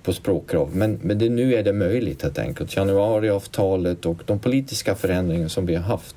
på 0.04 0.14
språkkrav. 0.14 0.76
Men, 0.76 1.00
men 1.02 1.20
det, 1.20 1.30
nu 1.30 1.56
är 1.56 1.64
det 1.64 1.74
möjligt 1.74 2.22
helt 2.22 2.40
enkelt. 2.40 2.76
Januariavtalet 2.76 4.06
och 4.06 4.18
de 4.26 4.40
politiska 4.40 4.96
förändringar 4.96 5.48
som 5.48 5.66
vi 5.66 5.76
har 5.76 5.84
haft 5.84 6.16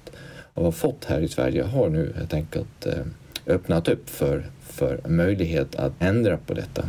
och 0.55 0.65
har 0.65 0.73
fått 0.73 1.05
här 1.05 1.21
i 1.21 1.29
Sverige 1.29 1.63
har 1.63 1.89
nu 1.89 2.13
helt 2.17 2.35
enkelt 2.35 2.87
öppnat 3.47 3.89
upp 3.89 4.11
för, 4.11 4.47
för 4.61 5.01
möjlighet 5.09 5.75
att 5.75 5.93
ändra 5.99 6.37
på 6.37 6.55
detta. 6.55 6.85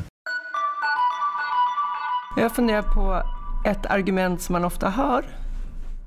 Jag 2.37 2.55
funderar 2.55 2.81
på 2.81 3.23
ett 3.65 3.85
argument 3.85 4.41
som 4.41 4.53
man 4.53 4.65
ofta 4.65 4.89
hör 4.89 5.25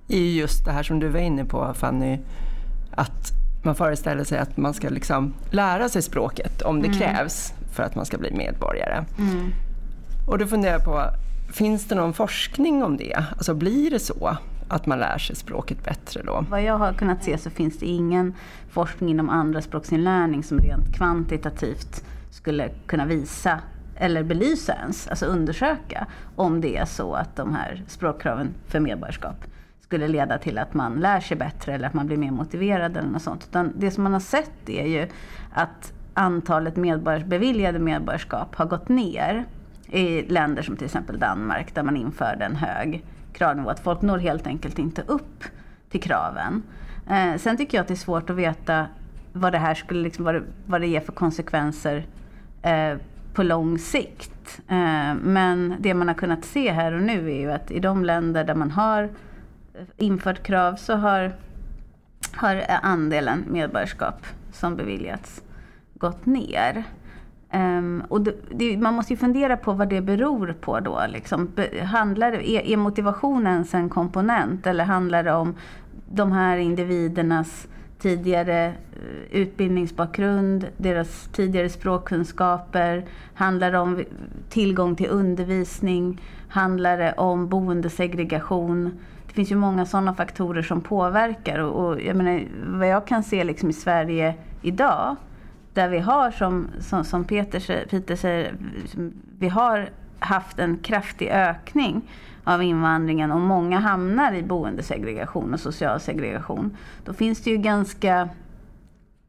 är 0.08 0.18
just 0.18 0.64
det 0.64 0.72
här 0.72 0.82
som 0.82 1.00
du 1.00 1.08
var 1.08 1.20
inne 1.20 1.44
på 1.44 1.74
Fanny, 1.74 2.18
att 2.90 3.32
man 3.62 3.74
föreställer 3.74 4.24
sig 4.24 4.38
att 4.38 4.56
man 4.56 4.74
ska 4.74 4.88
liksom 4.88 5.34
lära 5.50 5.88
sig 5.88 6.02
språket 6.02 6.62
om 6.62 6.82
det 6.82 6.88
mm. 6.88 6.98
krävs 6.98 7.54
för 7.72 7.82
att 7.82 7.94
man 7.94 8.06
ska 8.06 8.18
bli 8.18 8.30
medborgare. 8.30 9.04
Mm. 9.18 9.52
Och 10.26 10.38
då 10.38 10.46
funderar 10.46 10.72
jag 10.72 10.84
på, 10.84 11.02
finns 11.52 11.84
det 11.84 11.94
någon 11.94 12.12
forskning 12.12 12.82
om 12.82 12.96
det? 12.96 13.24
Alltså 13.30 13.54
blir 13.54 13.90
det 13.90 13.98
så 13.98 14.36
att 14.68 14.86
man 14.86 14.98
lär 14.98 15.18
sig 15.18 15.36
språket 15.36 15.84
bättre 15.84 16.22
då? 16.22 16.44
Vad 16.50 16.62
jag 16.62 16.78
har 16.78 16.92
kunnat 16.92 17.24
se 17.24 17.38
så 17.38 17.50
finns 17.50 17.78
det 17.78 17.86
ingen 17.86 18.34
forskning 18.70 19.10
inom 19.10 19.30
andra 19.30 19.62
språksinlärning 19.62 20.42
som 20.42 20.58
rent 20.58 20.94
kvantitativt 20.94 22.04
skulle 22.30 22.68
kunna 22.86 23.06
visa 23.06 23.60
eller 23.96 24.22
belysa 24.22 24.74
ens, 24.74 25.08
alltså 25.08 25.26
undersöka 25.26 26.06
om 26.36 26.60
det 26.60 26.76
är 26.76 26.84
så 26.84 27.14
att 27.14 27.36
de 27.36 27.54
här 27.54 27.82
språkkraven 27.86 28.54
för 28.66 28.80
medborgarskap 28.80 29.44
skulle 29.80 30.08
leda 30.08 30.38
till 30.38 30.58
att 30.58 30.74
man 30.74 30.94
lär 30.94 31.20
sig 31.20 31.36
bättre 31.36 31.74
eller 31.74 31.86
att 31.86 31.94
man 31.94 32.06
blir 32.06 32.16
mer 32.16 32.30
motiverad 32.30 32.96
eller 32.96 33.08
något 33.08 33.22
sånt. 33.22 33.46
Utan 33.50 33.72
det 33.76 33.90
som 33.90 34.02
man 34.04 34.12
har 34.12 34.20
sett 34.20 34.68
är 34.68 34.86
ju 34.86 35.08
att 35.52 35.92
antalet 36.14 36.76
medborgars, 36.76 37.24
beviljade 37.24 37.78
medborgarskap 37.78 38.54
har 38.54 38.66
gått 38.66 38.88
ner 38.88 39.44
i 39.88 40.22
länder 40.22 40.62
som 40.62 40.76
till 40.76 40.84
exempel 40.84 41.18
Danmark 41.18 41.74
där 41.74 41.82
man 41.82 41.96
införde 41.96 42.44
en 42.44 42.56
hög 42.56 43.04
kravnivå. 43.32 43.70
Att 43.70 43.80
folk 43.80 44.02
når 44.02 44.18
helt 44.18 44.46
enkelt 44.46 44.78
inte 44.78 45.02
upp 45.02 45.44
till 45.90 46.02
kraven. 46.02 46.62
Eh, 47.10 47.36
sen 47.36 47.56
tycker 47.56 47.78
jag 47.78 47.82
att 47.82 47.88
det 47.88 47.94
är 47.94 47.96
svårt 47.96 48.30
att 48.30 48.36
veta 48.36 48.86
vad 49.32 49.52
det 49.52 49.58
här 49.58 49.74
skulle, 49.74 50.02
liksom, 50.02 50.24
vad, 50.24 50.34
det, 50.34 50.42
vad 50.66 50.80
det 50.80 50.86
ger 50.86 51.00
för 51.00 51.12
konsekvenser 51.12 52.06
eh, 52.62 52.96
på 53.34 53.42
lång 53.42 53.78
sikt. 53.78 54.60
Eh, 54.68 55.14
men 55.22 55.74
det 55.78 55.94
man 55.94 56.08
har 56.08 56.14
kunnat 56.14 56.44
se 56.44 56.72
här 56.72 56.92
och 56.92 57.02
nu 57.02 57.30
är 57.30 57.40
ju 57.40 57.52
att 57.52 57.70
i 57.70 57.80
de 57.80 58.04
länder 58.04 58.44
där 58.44 58.54
man 58.54 58.70
har 58.70 59.08
infört 59.96 60.42
krav 60.42 60.76
så 60.76 60.94
har, 60.94 61.32
har 62.32 62.64
andelen 62.82 63.44
medborgarskap 63.50 64.26
som 64.52 64.76
beviljats 64.76 65.42
gått 65.94 66.26
ner. 66.26 66.84
Ehm, 67.50 68.02
och 68.08 68.20
det, 68.20 68.34
det, 68.50 68.76
man 68.76 68.94
måste 68.94 69.12
ju 69.12 69.16
fundera 69.16 69.56
på 69.56 69.72
vad 69.72 69.88
det 69.88 70.00
beror 70.00 70.56
på 70.60 70.80
då. 70.80 71.00
Liksom. 71.08 71.52
Handlar, 71.82 72.32
är, 72.32 72.60
är 72.60 72.76
motivationen 72.76 73.64
en 73.72 73.88
komponent 73.88 74.66
eller 74.66 74.84
handlar 74.84 75.24
det 75.24 75.32
om 75.32 75.54
de 76.12 76.32
här 76.32 76.56
individernas 76.56 77.68
tidigare 78.04 78.66
eh, 78.66 79.40
utbildningsbakgrund, 79.40 80.68
deras 80.76 81.28
tidigare 81.32 81.68
språkkunskaper, 81.68 83.04
handlar 83.34 83.72
det 83.72 83.78
om 83.78 84.04
tillgång 84.48 84.96
till 84.96 85.10
undervisning, 85.10 86.20
handlar 86.48 86.98
det 86.98 87.12
om 87.12 87.48
boendesegregation. 87.48 88.90
Det 89.26 89.32
finns 89.32 89.52
ju 89.52 89.56
många 89.56 89.86
sådana 89.86 90.14
faktorer 90.14 90.62
som 90.62 90.80
påverkar 90.80 91.58
och, 91.58 91.86
och 91.86 92.00
jag 92.02 92.16
menar, 92.16 92.44
vad 92.66 92.88
jag 92.88 93.06
kan 93.06 93.22
se 93.22 93.44
liksom 93.44 93.70
i 93.70 93.72
Sverige 93.72 94.34
idag, 94.62 95.16
där 95.72 95.88
vi 95.88 95.98
har 95.98 96.30
som, 96.30 96.66
som, 96.80 97.04
som 97.04 97.24
Peter, 97.24 97.86
Peter 97.90 98.16
säger, 98.16 98.54
liksom, 98.82 99.12
vi 99.38 99.48
har 99.48 99.88
haft 100.18 100.58
en 100.58 100.78
kraftig 100.78 101.28
ökning 101.28 102.02
av 102.44 102.62
invandringen 102.62 103.32
och 103.32 103.40
många 103.40 103.78
hamnar 103.78 104.32
i 104.32 104.42
boendesegregation 104.42 105.54
och 105.54 105.60
social 105.60 106.00
segregation. 106.00 106.76
Då 107.04 107.12
finns 107.12 107.42
det 107.42 107.50
ju 107.50 107.56
ganska 107.56 108.28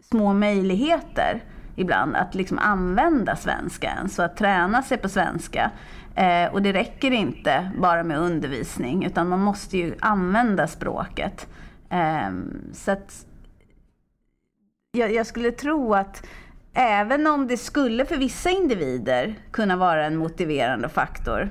små 0.10 0.34
möjligheter 0.34 1.44
ibland 1.76 2.16
att 2.16 2.36
liksom 2.36 2.60
använda 2.60 3.36
svenska 3.36 4.08
så 4.10 4.24
att 4.24 4.38
träna 4.38 4.82
sig 4.82 4.98
på 4.98 5.10
svenska. 5.10 5.72
Eh, 6.16 6.54
och 6.54 6.62
det 6.62 6.74
räcker 6.74 7.12
inte 7.12 7.72
bara 7.80 8.04
med 8.04 8.20
undervisning 8.20 9.06
utan 9.06 9.30
man 9.30 9.40
måste 9.40 9.78
ju 9.78 9.96
använda 10.00 10.68
språket. 10.68 11.48
Eh, 11.90 12.30
så 12.74 12.92
att 12.92 13.26
jag, 14.92 15.14
jag 15.14 15.28
skulle 15.28 15.52
tro 15.52 15.94
att 15.94 16.28
även 16.74 17.28
om 17.28 17.48
det 17.48 17.58
skulle 17.58 18.06
för 18.06 18.18
vissa 18.18 18.50
individer 18.50 19.36
kunna 19.52 19.76
vara 19.76 20.06
en 20.06 20.18
motiverande 20.18 20.90
faktor 20.90 21.50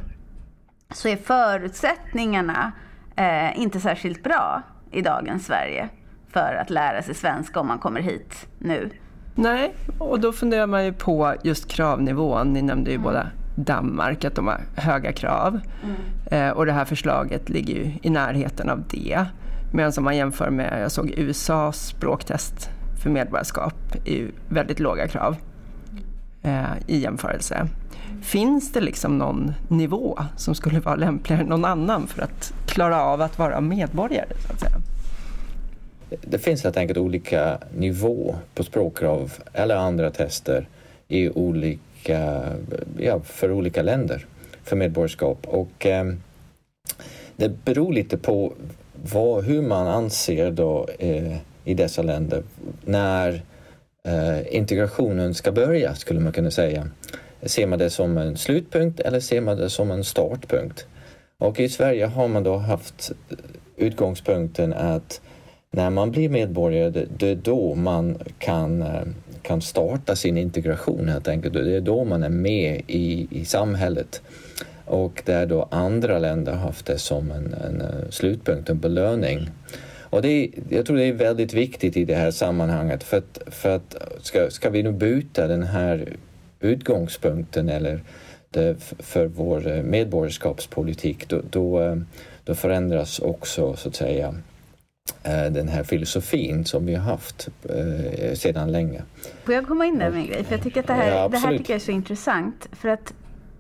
så 0.96 1.08
är 1.08 1.16
förutsättningarna 1.16 2.72
eh, 3.16 3.60
inte 3.60 3.80
särskilt 3.80 4.22
bra 4.22 4.62
i 4.90 5.02
dagens 5.02 5.46
Sverige 5.46 5.88
för 6.28 6.58
att 6.60 6.70
lära 6.70 7.02
sig 7.02 7.14
svenska 7.14 7.60
om 7.60 7.66
man 7.66 7.78
kommer 7.78 8.00
hit 8.00 8.46
nu. 8.58 8.90
Nej, 9.34 9.74
och 9.98 10.20
då 10.20 10.32
funderar 10.32 10.66
man 10.66 10.84
ju 10.84 10.92
på 10.92 11.34
just 11.42 11.68
kravnivån. 11.68 12.52
Ni 12.52 12.62
nämnde 12.62 12.90
ju 12.90 12.94
mm. 12.94 13.04
båda 13.04 13.26
Danmark, 13.56 14.24
att 14.24 14.34
de 14.34 14.46
har 14.46 14.60
höga 14.76 15.12
krav. 15.12 15.60
Mm. 15.82 15.96
Eh, 16.26 16.56
och 16.56 16.66
det 16.66 16.72
här 16.72 16.84
förslaget 16.84 17.48
ligger 17.48 17.74
ju 17.74 17.92
i 18.02 18.10
närheten 18.10 18.70
av 18.70 18.82
det. 18.90 19.26
Medan 19.72 19.92
om 19.98 20.04
man 20.04 20.16
jämför 20.16 20.50
med, 20.50 20.82
jag 20.82 20.92
såg 20.92 21.10
USAs 21.16 21.86
språktest 21.86 22.70
för 23.02 23.10
medborgarskap, 23.10 23.94
är 24.04 24.12
ju 24.12 24.32
väldigt 24.48 24.80
låga 24.80 25.08
krav 25.08 25.36
eh, 26.42 26.64
i 26.86 26.98
jämförelse. 26.98 27.68
Finns 28.24 28.72
det 28.72 28.80
liksom 28.80 29.18
någon 29.18 29.54
nivå 29.68 30.18
som 30.36 30.54
skulle 30.54 30.80
vara 30.80 30.96
lämpligare 30.96 31.42
än 31.42 31.48
någon 31.48 31.64
annan 31.64 32.06
för 32.06 32.22
att 32.22 32.52
klara 32.66 33.02
av 33.02 33.22
att 33.22 33.38
vara 33.38 33.60
medborgare? 33.60 34.28
Så 34.46 34.52
att 34.52 34.60
säga? 34.60 34.80
det 36.20 36.38
finns 36.38 36.64
helt 36.64 36.76
enkelt 36.76 36.98
olika 36.98 37.58
nivå 37.76 38.36
på 38.54 38.64
språkkrav 38.64 39.32
eller 39.52 39.76
andra 39.76 40.10
tester 40.10 40.68
i 41.08 41.30
olika, 41.30 42.42
ja, 42.98 43.20
för 43.20 43.52
olika 43.52 43.82
länder 43.82 44.26
för 44.64 44.76
medborgarskap. 44.76 45.46
Och, 45.46 45.86
eh, 45.86 46.12
det 47.36 47.64
beror 47.64 47.92
lite 47.92 48.18
på 48.18 48.52
vad, 49.12 49.44
hur 49.44 49.62
man 49.62 49.86
anser 49.86 50.50
då, 50.50 50.88
eh, 50.98 51.36
i 51.64 51.74
dessa 51.74 52.02
länder 52.02 52.42
när 52.84 53.42
eh, 54.04 54.56
integrationen 54.56 55.34
ska 55.34 55.52
börja, 55.52 55.94
skulle 55.94 56.20
man 56.20 56.32
kunna 56.32 56.50
säga. 56.50 56.88
Ser 57.46 57.66
man 57.66 57.78
det 57.78 57.90
som 57.90 58.18
en 58.18 58.36
slutpunkt 58.36 59.00
eller 59.00 59.20
ser 59.20 59.40
man 59.40 59.56
det 59.56 59.70
som 59.70 59.90
en 59.90 60.04
startpunkt? 60.04 60.86
Och 61.38 61.60
i 61.60 61.68
Sverige 61.68 62.06
har 62.06 62.28
man 62.28 62.42
då 62.42 62.56
haft 62.56 63.12
utgångspunkten 63.76 64.72
att 64.72 65.20
när 65.70 65.90
man 65.90 66.10
blir 66.10 66.28
medborgare, 66.28 67.06
det 67.16 67.28
är 67.28 67.34
då 67.34 67.74
man 67.74 68.18
kan, 68.38 68.82
eh, 68.82 69.02
kan 69.42 69.60
starta 69.60 70.16
sin 70.16 70.38
integration 70.38 71.08
helt 71.08 71.28
enkelt. 71.28 71.54
Det 71.54 71.76
är 71.76 71.80
då 71.80 72.04
man 72.04 72.22
är 72.22 72.28
med 72.28 72.82
i, 72.86 73.28
i 73.30 73.44
samhället. 73.44 74.22
Och 74.84 75.22
där 75.24 75.46
då 75.46 75.68
andra 75.70 76.18
länder 76.18 76.52
haft 76.52 76.86
det 76.86 76.98
som 76.98 77.30
en, 77.30 77.54
en 77.54 77.80
eh, 77.80 78.10
slutpunkt, 78.10 78.70
en 78.70 78.78
belöning. 78.78 79.50
Och 80.00 80.22
det 80.22 80.28
är, 80.28 80.48
jag 80.68 80.86
tror 80.86 80.96
det 80.96 81.04
är 81.04 81.12
väldigt 81.12 81.52
viktigt 81.52 81.96
i 81.96 82.04
det 82.04 82.14
här 82.14 82.30
sammanhanget 82.30 83.02
för 83.02 83.16
att, 83.16 83.38
för 83.46 83.76
att 83.76 83.96
ska, 84.22 84.50
ska 84.50 84.70
vi 84.70 84.82
nu 84.82 84.92
byta 84.92 85.46
den 85.46 85.62
här 85.62 86.16
utgångspunkten 86.68 87.68
eller 87.68 88.00
det, 88.50 88.82
för 88.98 89.26
vår 89.26 89.66
eh, 89.66 89.82
medborgarskapspolitik 89.82 91.28
då, 91.28 91.40
då, 91.50 91.80
eh, 91.80 91.96
då 92.44 92.54
förändras 92.54 93.18
också 93.18 93.76
så 93.76 93.88
att 93.88 93.94
säga 93.94 94.34
den 95.50 95.68
här 95.68 95.82
filosofin 95.82 96.64
som 96.64 96.86
vi 96.86 96.94
har 96.94 97.04
haft 97.04 97.48
eh, 97.62 98.34
sedan 98.34 98.72
länge. 98.72 99.02
Får 99.44 99.54
jag 99.54 99.66
komma 99.66 99.86
in 99.86 99.98
där 99.98 100.10
med 100.10 100.20
en 100.20 100.26
grej? 100.26 100.44
För 100.44 100.54
jag 100.54 100.62
tycker 100.62 100.80
att 100.80 100.86
det 100.86 100.92
här, 100.92 101.08
ja, 101.08 101.28
det 101.28 101.38
här 101.38 101.58
tycker 101.58 101.72
jag 101.72 101.80
är 101.80 101.84
så 101.84 101.90
intressant. 101.90 102.68
För 102.72 102.88
att 102.88 103.14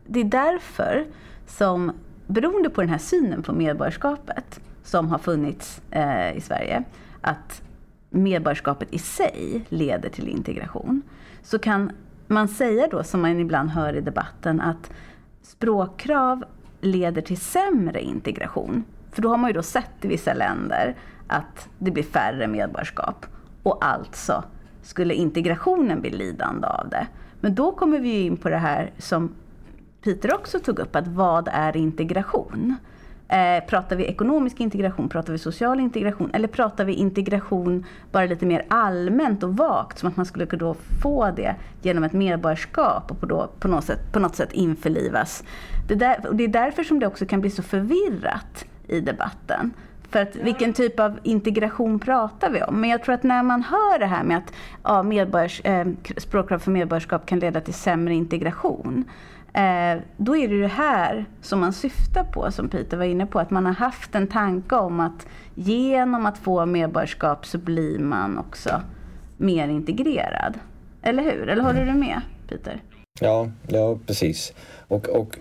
det 0.06 0.20
är 0.20 0.24
därför 0.24 1.04
som, 1.46 1.92
beroende 2.26 2.70
på 2.70 2.80
den 2.80 2.90
här 2.90 2.98
synen 2.98 3.42
på 3.42 3.52
medborgarskapet 3.52 4.60
som 4.84 5.08
har 5.08 5.18
funnits 5.18 5.80
eh, 5.90 6.36
i 6.36 6.40
Sverige, 6.40 6.84
att 7.20 7.62
medborgarskapet 8.10 8.88
i 8.90 8.98
sig 8.98 9.64
leder 9.68 10.08
till 10.08 10.28
integration, 10.28 11.02
så 11.42 11.58
kan 11.58 11.92
man 12.26 12.48
säga 12.48 12.88
då, 12.90 13.02
som 13.02 13.22
man 13.22 13.40
ibland 13.40 13.70
hör 13.70 13.96
i 13.96 14.00
debatten, 14.00 14.60
att 14.60 14.90
språkkrav 15.42 16.44
leder 16.80 17.22
till 17.22 17.40
sämre 17.40 18.02
integration. 18.02 18.84
För 19.12 19.22
då 19.22 19.28
har 19.28 19.36
man 19.36 19.50
ju 19.50 19.54
då 19.54 19.62
sett 19.62 20.04
i 20.04 20.08
vissa 20.08 20.34
länder 20.34 20.96
att 21.26 21.68
det 21.78 21.90
blir 21.90 22.02
färre 22.02 22.46
medborgarskap 22.46 23.26
och 23.62 23.84
alltså 23.84 24.44
skulle 24.82 25.14
integrationen 25.14 26.00
bli 26.00 26.10
lidande 26.10 26.66
av 26.66 26.88
det. 26.88 27.06
Men 27.40 27.54
då 27.54 27.72
kommer 27.72 27.98
vi 27.98 28.22
in 28.22 28.36
på 28.36 28.50
det 28.50 28.56
här 28.56 28.92
som 28.98 29.34
Peter 30.04 30.34
också 30.34 30.60
tog 30.60 30.78
upp, 30.78 30.96
att 30.96 31.08
vad 31.08 31.48
är 31.52 31.76
integration? 31.76 32.76
Eh, 33.28 33.64
pratar 33.66 33.96
vi 33.96 34.04
ekonomisk 34.04 34.60
integration, 34.60 35.08
pratar 35.08 35.32
vi 35.32 35.38
social 35.38 35.80
integration 35.80 36.30
eller 36.32 36.48
pratar 36.48 36.84
vi 36.84 36.92
integration 36.92 37.84
bara 38.12 38.26
lite 38.26 38.46
mer 38.46 38.64
allmänt 38.68 39.42
och 39.42 39.56
vagt 39.56 39.98
som 39.98 40.08
att 40.08 40.16
man 40.16 40.26
skulle 40.26 40.46
kunna 40.46 40.74
få 41.02 41.30
det 41.30 41.54
genom 41.82 42.04
ett 42.04 42.12
medborgarskap 42.12 43.10
och 43.10 43.20
på, 43.20 43.26
då, 43.26 43.50
på, 43.58 43.68
något, 43.68 43.84
sätt, 43.84 44.12
på 44.12 44.18
något 44.18 44.36
sätt 44.36 44.52
införlivas. 44.52 45.44
Det, 45.88 45.94
där, 45.94 46.16
det 46.32 46.44
är 46.44 46.48
därför 46.48 46.84
som 46.84 47.00
det 47.00 47.06
också 47.06 47.26
kan 47.26 47.40
bli 47.40 47.50
så 47.50 47.62
förvirrat 47.62 48.64
i 48.86 49.00
debatten. 49.00 49.72
För 50.10 50.22
att 50.22 50.36
vilken 50.36 50.72
typ 50.72 51.00
av 51.00 51.18
integration 51.22 51.98
pratar 51.98 52.50
vi 52.50 52.62
om? 52.62 52.80
Men 52.80 52.90
jag 52.90 53.02
tror 53.02 53.14
att 53.14 53.22
när 53.22 53.42
man 53.42 53.62
hör 53.62 53.98
det 53.98 54.06
här 54.06 54.24
med 54.24 54.36
att 54.36 54.52
ja, 54.82 55.02
medborgars, 55.02 55.60
eh, 55.64 55.86
språkkrav 56.16 56.58
för 56.58 56.70
medborgarskap 56.70 57.26
kan 57.26 57.38
leda 57.38 57.60
till 57.60 57.74
sämre 57.74 58.14
integration 58.14 59.04
Eh, 59.54 60.00
då 60.16 60.36
är 60.36 60.48
det 60.48 60.60
det 60.60 60.68
här 60.68 61.24
som 61.42 61.60
man 61.60 61.72
syftar 61.72 62.24
på, 62.24 62.50
som 62.50 62.68
Peter 62.68 62.96
var 62.96 63.04
inne 63.04 63.26
på, 63.26 63.38
att 63.38 63.50
man 63.50 63.66
har 63.66 63.72
haft 63.72 64.14
en 64.14 64.26
tanke 64.26 64.74
om 64.74 65.00
att 65.00 65.26
genom 65.54 66.26
att 66.26 66.38
få 66.38 66.66
medborgarskap 66.66 67.46
så 67.46 67.58
blir 67.58 67.98
man 67.98 68.38
också 68.38 68.82
mer 69.36 69.68
integrerad. 69.68 70.58
Eller 71.02 71.22
hur? 71.22 71.48
Eller 71.48 71.62
håller 71.62 71.86
du 71.86 71.92
med, 71.92 72.20
Peter? 72.48 72.82
Ja, 73.20 73.48
ja 73.66 73.98
precis. 74.06 74.52
Och, 74.88 75.08
och 75.08 75.38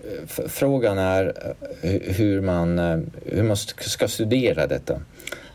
frågan 0.47 0.97
är 0.97 1.33
eh, 1.81 2.15
hur 2.15 2.41
man, 2.41 2.79
eh, 2.79 2.99
hur 3.25 3.43
man 3.43 3.57
ska 3.57 4.07
studera 4.07 4.67
detta. 4.67 4.99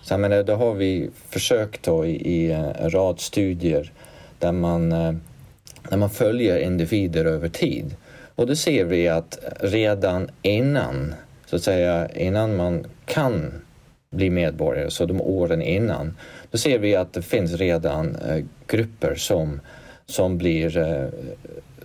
Så 0.02 0.12
jag 0.12 0.20
menar, 0.20 0.42
det 0.42 0.54
har 0.54 0.74
vi 0.74 1.10
försökt 1.28 1.82
då 1.82 2.06
i, 2.06 2.10
i 2.10 2.50
eh, 2.50 2.84
en 2.84 2.90
rad 2.90 3.20
studier 3.20 3.92
där 4.38 4.52
man, 4.52 4.90
där 5.88 5.96
man 5.96 6.10
följer 6.10 6.58
individer 6.58 7.24
över 7.24 7.48
tid. 7.48 7.96
Och 8.38 8.46
då 8.46 8.56
ser 8.56 8.84
vi 8.84 9.08
att 9.08 9.38
redan 9.60 10.30
innan, 10.42 11.14
så 11.46 11.56
att 11.56 11.62
säga, 11.62 12.08
innan 12.08 12.56
man 12.56 12.86
kan 13.06 13.52
bli 14.10 14.30
medborgare, 14.30 14.90
så 14.90 15.06
de 15.06 15.20
åren 15.20 15.62
innan, 15.62 16.16
då 16.50 16.58
ser 16.58 16.78
vi 16.78 16.96
att 16.96 17.12
det 17.12 17.22
finns 17.22 17.52
redan 17.52 18.16
eh, 18.16 18.44
grupper 18.66 19.14
som, 19.14 19.60
som 20.06 20.38
blir 20.38 20.76
eh, 20.76 21.08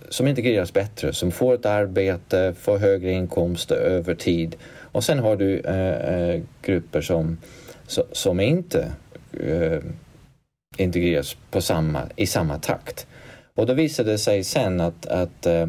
som 0.08 0.28
integreras 0.28 0.72
bättre, 0.72 1.12
som 1.12 1.30
får 1.30 1.54
ett 1.54 1.66
arbete, 1.66 2.54
får 2.60 2.78
högre 2.78 3.10
inkomster 3.10 3.76
över 3.76 4.14
tid. 4.14 4.56
Och 4.92 5.04
sen 5.04 5.18
har 5.18 5.36
du 5.36 5.58
eh, 5.58 6.34
eh 6.34 6.40
grupper 6.62 7.00
som, 7.00 7.38
som 8.12 8.40
inte 8.40 8.92
eh, 9.40 9.78
integreras 10.76 11.36
på 11.50 11.60
samma, 11.60 12.02
i 12.16 12.26
samma 12.26 12.58
takt. 12.58 13.06
Och 13.56 13.66
då 13.66 13.74
visade 13.74 14.10
det 14.10 14.18
sig 14.18 14.44
sen 14.44 14.80
att, 14.80 15.06
att 15.06 15.46
eh, 15.46 15.66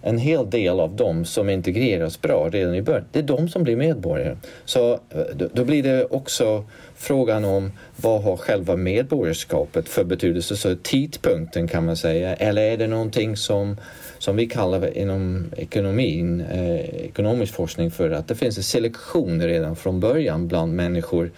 en 0.00 0.18
hel 0.18 0.50
del 0.50 0.80
av 0.80 0.96
dem 0.96 1.24
som 1.24 1.50
integreras 1.50 2.20
bra 2.20 2.48
redan 2.48 2.74
i 2.74 2.82
början, 2.82 3.04
det 3.12 3.18
är 3.18 3.22
de 3.22 3.48
som 3.48 3.64
blir 3.64 3.76
medborgare. 3.76 4.36
Så 4.64 4.92
eh, 4.92 5.48
då 5.54 5.64
blir 5.64 5.82
det 5.82 6.04
också 6.04 6.64
frågan 6.96 7.44
om 7.44 7.72
vad 7.96 8.22
har 8.22 8.36
själva 8.36 8.76
medborgarskapet 8.76 9.88
för 9.88 10.04
betydelse? 10.04 10.56
Så 10.56 10.76
tidpunkten 10.76 11.68
kan 11.68 11.84
man 11.84 11.96
säga, 11.96 12.34
eller 12.34 12.62
är 12.62 12.76
det 12.76 12.86
någonting 12.86 13.36
som, 13.36 13.76
som 14.18 14.36
vi 14.36 14.46
kallar 14.46 14.98
inom 14.98 15.52
ekonomin, 15.56 16.40
eh, 16.40 16.80
ekonomisk 16.80 17.54
forskning 17.54 17.90
för 17.90 18.10
att 18.10 18.28
det 18.28 18.34
finns 18.34 18.56
en 18.56 18.62
selektion 18.62 19.42
redan 19.42 19.76
från 19.76 20.00
början 20.00 20.48
bland 20.48 20.74
människor. 20.74 21.30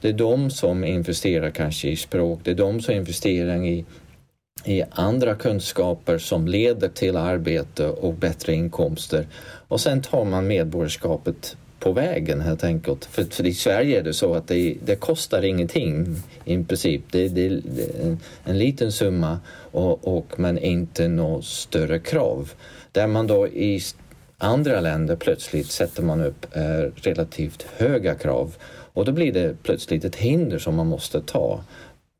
Det 0.00 0.08
är 0.08 0.12
de 0.12 0.50
som 0.50 0.84
investerar 0.84 1.50
kanske 1.50 1.88
i 1.88 1.96
språk, 1.96 2.40
det 2.42 2.50
är 2.50 2.54
de 2.54 2.80
som 2.80 2.94
investerar 2.94 3.64
i 3.64 3.84
i 4.64 4.82
andra 4.90 5.34
kunskaper 5.34 6.18
som 6.18 6.48
leder 6.48 6.88
till 6.88 7.16
arbete 7.16 7.88
och 7.88 8.14
bättre 8.14 8.54
inkomster. 8.54 9.26
Och 9.68 9.80
sen 9.80 10.02
tar 10.02 10.24
man 10.24 10.46
medborgarskapet 10.46 11.56
på 11.78 11.92
vägen 11.92 12.40
helt 12.40 12.64
enkelt. 12.64 13.04
För, 13.04 13.24
för 13.24 13.46
i 13.46 13.54
Sverige 13.54 13.98
är 13.98 14.02
det 14.02 14.14
så 14.14 14.34
att 14.34 14.48
det, 14.48 14.76
det 14.84 14.96
kostar 14.96 15.42
ingenting 15.42 16.16
i 16.44 16.64
princip. 16.64 17.02
Det, 17.10 17.28
det, 17.28 17.48
det 17.48 17.82
är 17.82 18.06
en, 18.06 18.20
en, 18.44 18.58
liten 18.58 18.92
summa 18.92 19.38
och, 19.70 20.16
och 20.16 20.32
men 20.36 20.58
inte 20.58 21.08
några 21.08 21.42
större 21.42 21.98
krav. 21.98 22.52
Där 22.92 23.06
man 23.06 23.26
då 23.26 23.48
i 23.48 23.80
andra 24.38 24.80
länder 24.80 25.16
plötsligt 25.16 25.70
sätter 25.70 26.02
man 26.02 26.20
upp 26.20 26.46
eh, 26.56 26.90
relativt 26.94 27.66
höga 27.76 28.14
krav 28.14 28.54
och 28.94 29.04
då 29.04 29.12
blir 29.12 29.32
det 29.32 29.62
plötsligt 29.62 30.04
ett 30.04 30.16
hinder 30.16 30.58
som 30.58 30.74
man 30.74 30.86
måste 30.86 31.20
ta. 31.20 31.64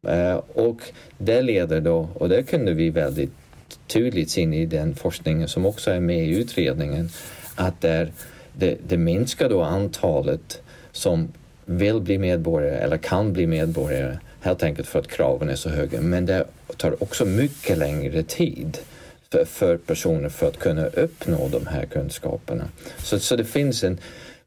Eh, 0.09 0.41
och 0.55 0.83
det 1.19 1.43
leder 1.43 1.81
då, 1.81 2.09
och 2.15 2.29
det 2.29 2.43
kunde 2.43 2.73
vi 2.73 2.91
väldigt 2.91 3.33
tydligt 3.87 4.31
se 4.31 4.43
i 4.43 4.67
den 4.67 4.95
forskningen 4.95 5.49
som 5.49 5.67
också 5.67 5.91
är 5.91 6.01
med 6.01 6.27
i 6.27 6.39
utredningen, 6.39 7.09
att 7.55 7.81
det, 7.81 8.09
det, 8.53 8.79
det 8.89 8.97
minskar 8.97 9.49
då 9.49 9.63
antalet 9.63 10.63
som 10.93 11.29
vill 11.65 12.01
bli 12.01 12.19
medborgare 12.19 12.77
eller 12.77 12.97
kan 12.97 13.33
bli 13.33 13.47
medborgare 13.47 14.19
helt 14.41 14.63
enkelt 14.63 14.89
för 14.89 14.99
att 14.99 15.09
kraven 15.09 15.49
är 15.49 15.57
så 15.57 15.69
höga. 15.69 16.01
Men 16.01 16.27
det 16.27 16.45
tar 16.77 17.03
också 17.03 17.25
mycket 17.25 17.79
längre 17.79 18.23
tid 18.23 18.79
för, 19.31 19.45
för 19.45 19.77
personer 19.77 20.29
för 20.29 20.49
att 20.49 20.59
kunna 20.59 20.87
uppnå 20.87 21.49
de 21.49 21.67
här 21.67 21.87
kunskaperna. 21.87 22.65
Så, 22.99 23.19
så 23.19 23.37
det 23.37 23.45
finns 23.45 23.85
en, 23.85 23.99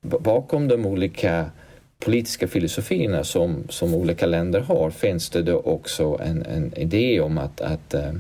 bakom 0.02 0.68
de 0.68 0.86
olika 0.86 1.46
politiska 2.00 2.48
filosofierna 2.48 3.24
som, 3.24 3.64
som 3.70 3.96
olika 3.96 4.26
länder 4.26 4.60
har 4.60 4.90
finns 4.90 5.30
det 5.30 5.42
då 5.42 5.60
också 5.60 6.20
en, 6.24 6.46
en 6.46 6.74
idé 6.78 7.22
om 7.22 7.38
att, 7.38 7.62
att 7.62 7.94
eh, 7.94 8.14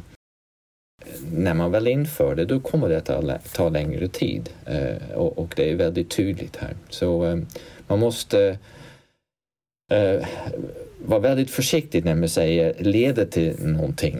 när 1.31 1.53
man 1.53 1.71
väl 1.71 1.87
inför 1.87 2.35
det 2.35 2.45
då 2.45 2.59
kommer 2.59 2.89
det 2.89 2.97
att 2.97 3.53
ta, 3.53 3.69
längre 3.69 4.07
tid 4.07 4.49
eh, 4.65 5.13
och, 5.13 5.53
det 5.55 5.71
är 5.71 5.75
väldigt 5.75 6.09
tydligt 6.09 6.55
här. 6.55 6.75
Så 6.89 7.25
eh, 7.25 7.37
man 7.87 7.99
måste 7.99 8.57
vara 11.05 11.19
väldigt 11.19 11.51
försiktig 11.51 12.05
när 12.05 12.15
man 12.15 12.29
säger 12.29 12.83
leder 12.83 13.25
till 13.25 13.55
någonting. 13.59 14.17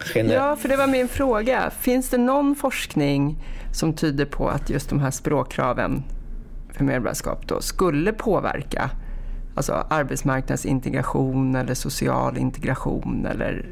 Gener 0.00 0.34
ja, 0.34 0.56
för 0.56 0.68
det 0.68 0.76
var 0.76 0.86
min 0.86 1.08
fråga. 1.08 1.70
Finns 1.80 2.10
det 2.10 2.18
någon 2.18 2.56
forskning 2.56 3.36
som 3.72 3.94
tyder 3.94 4.24
på 4.24 4.48
att 4.48 4.70
just 4.70 4.88
de 4.88 5.00
här 5.00 5.10
språkkraven 5.10 6.02
för 6.76 6.84
medborgarskap 6.84 7.48
då 7.48 7.60
skulle 7.60 8.12
påverka 8.12 8.90
Alltså 9.56 9.72
arbetsmarknadsintegration 9.90 11.54
eller 11.54 11.74
social 11.74 12.38
integration 12.38 13.26
eller 13.26 13.70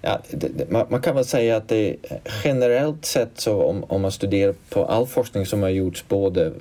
Ja, 0.00 0.20
det, 0.30 0.48
det, 0.48 0.70
man, 0.70 0.86
man, 0.88 1.00
kan 1.00 1.14
väl 1.14 1.24
säga 1.24 1.56
att 1.56 1.68
det 1.68 1.96
generellt 2.44 3.04
sett 3.04 3.40
så 3.40 3.62
om, 3.62 3.84
om 3.84 4.02
man 4.02 4.12
studerar 4.12 4.54
på 4.68 4.84
all 4.84 5.06
forskning 5.06 5.46
som 5.46 5.62
har 5.62 5.68
gjorts 5.68 6.04
både 6.08 6.52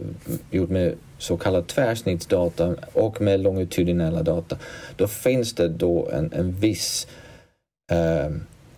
gjort 0.51 0.69
med 0.69 0.95
så 1.17 1.37
kallad 1.37 1.67
tvärsnittsdata 1.67 2.75
och 2.93 3.21
med 3.21 3.39
longitudinella 3.39 4.23
data, 4.23 4.57
då 4.95 5.07
finns 5.07 5.53
det 5.53 5.67
då 5.67 6.09
en, 6.09 6.33
en 6.33 6.51
viss 6.51 7.07
eh, 7.91 8.31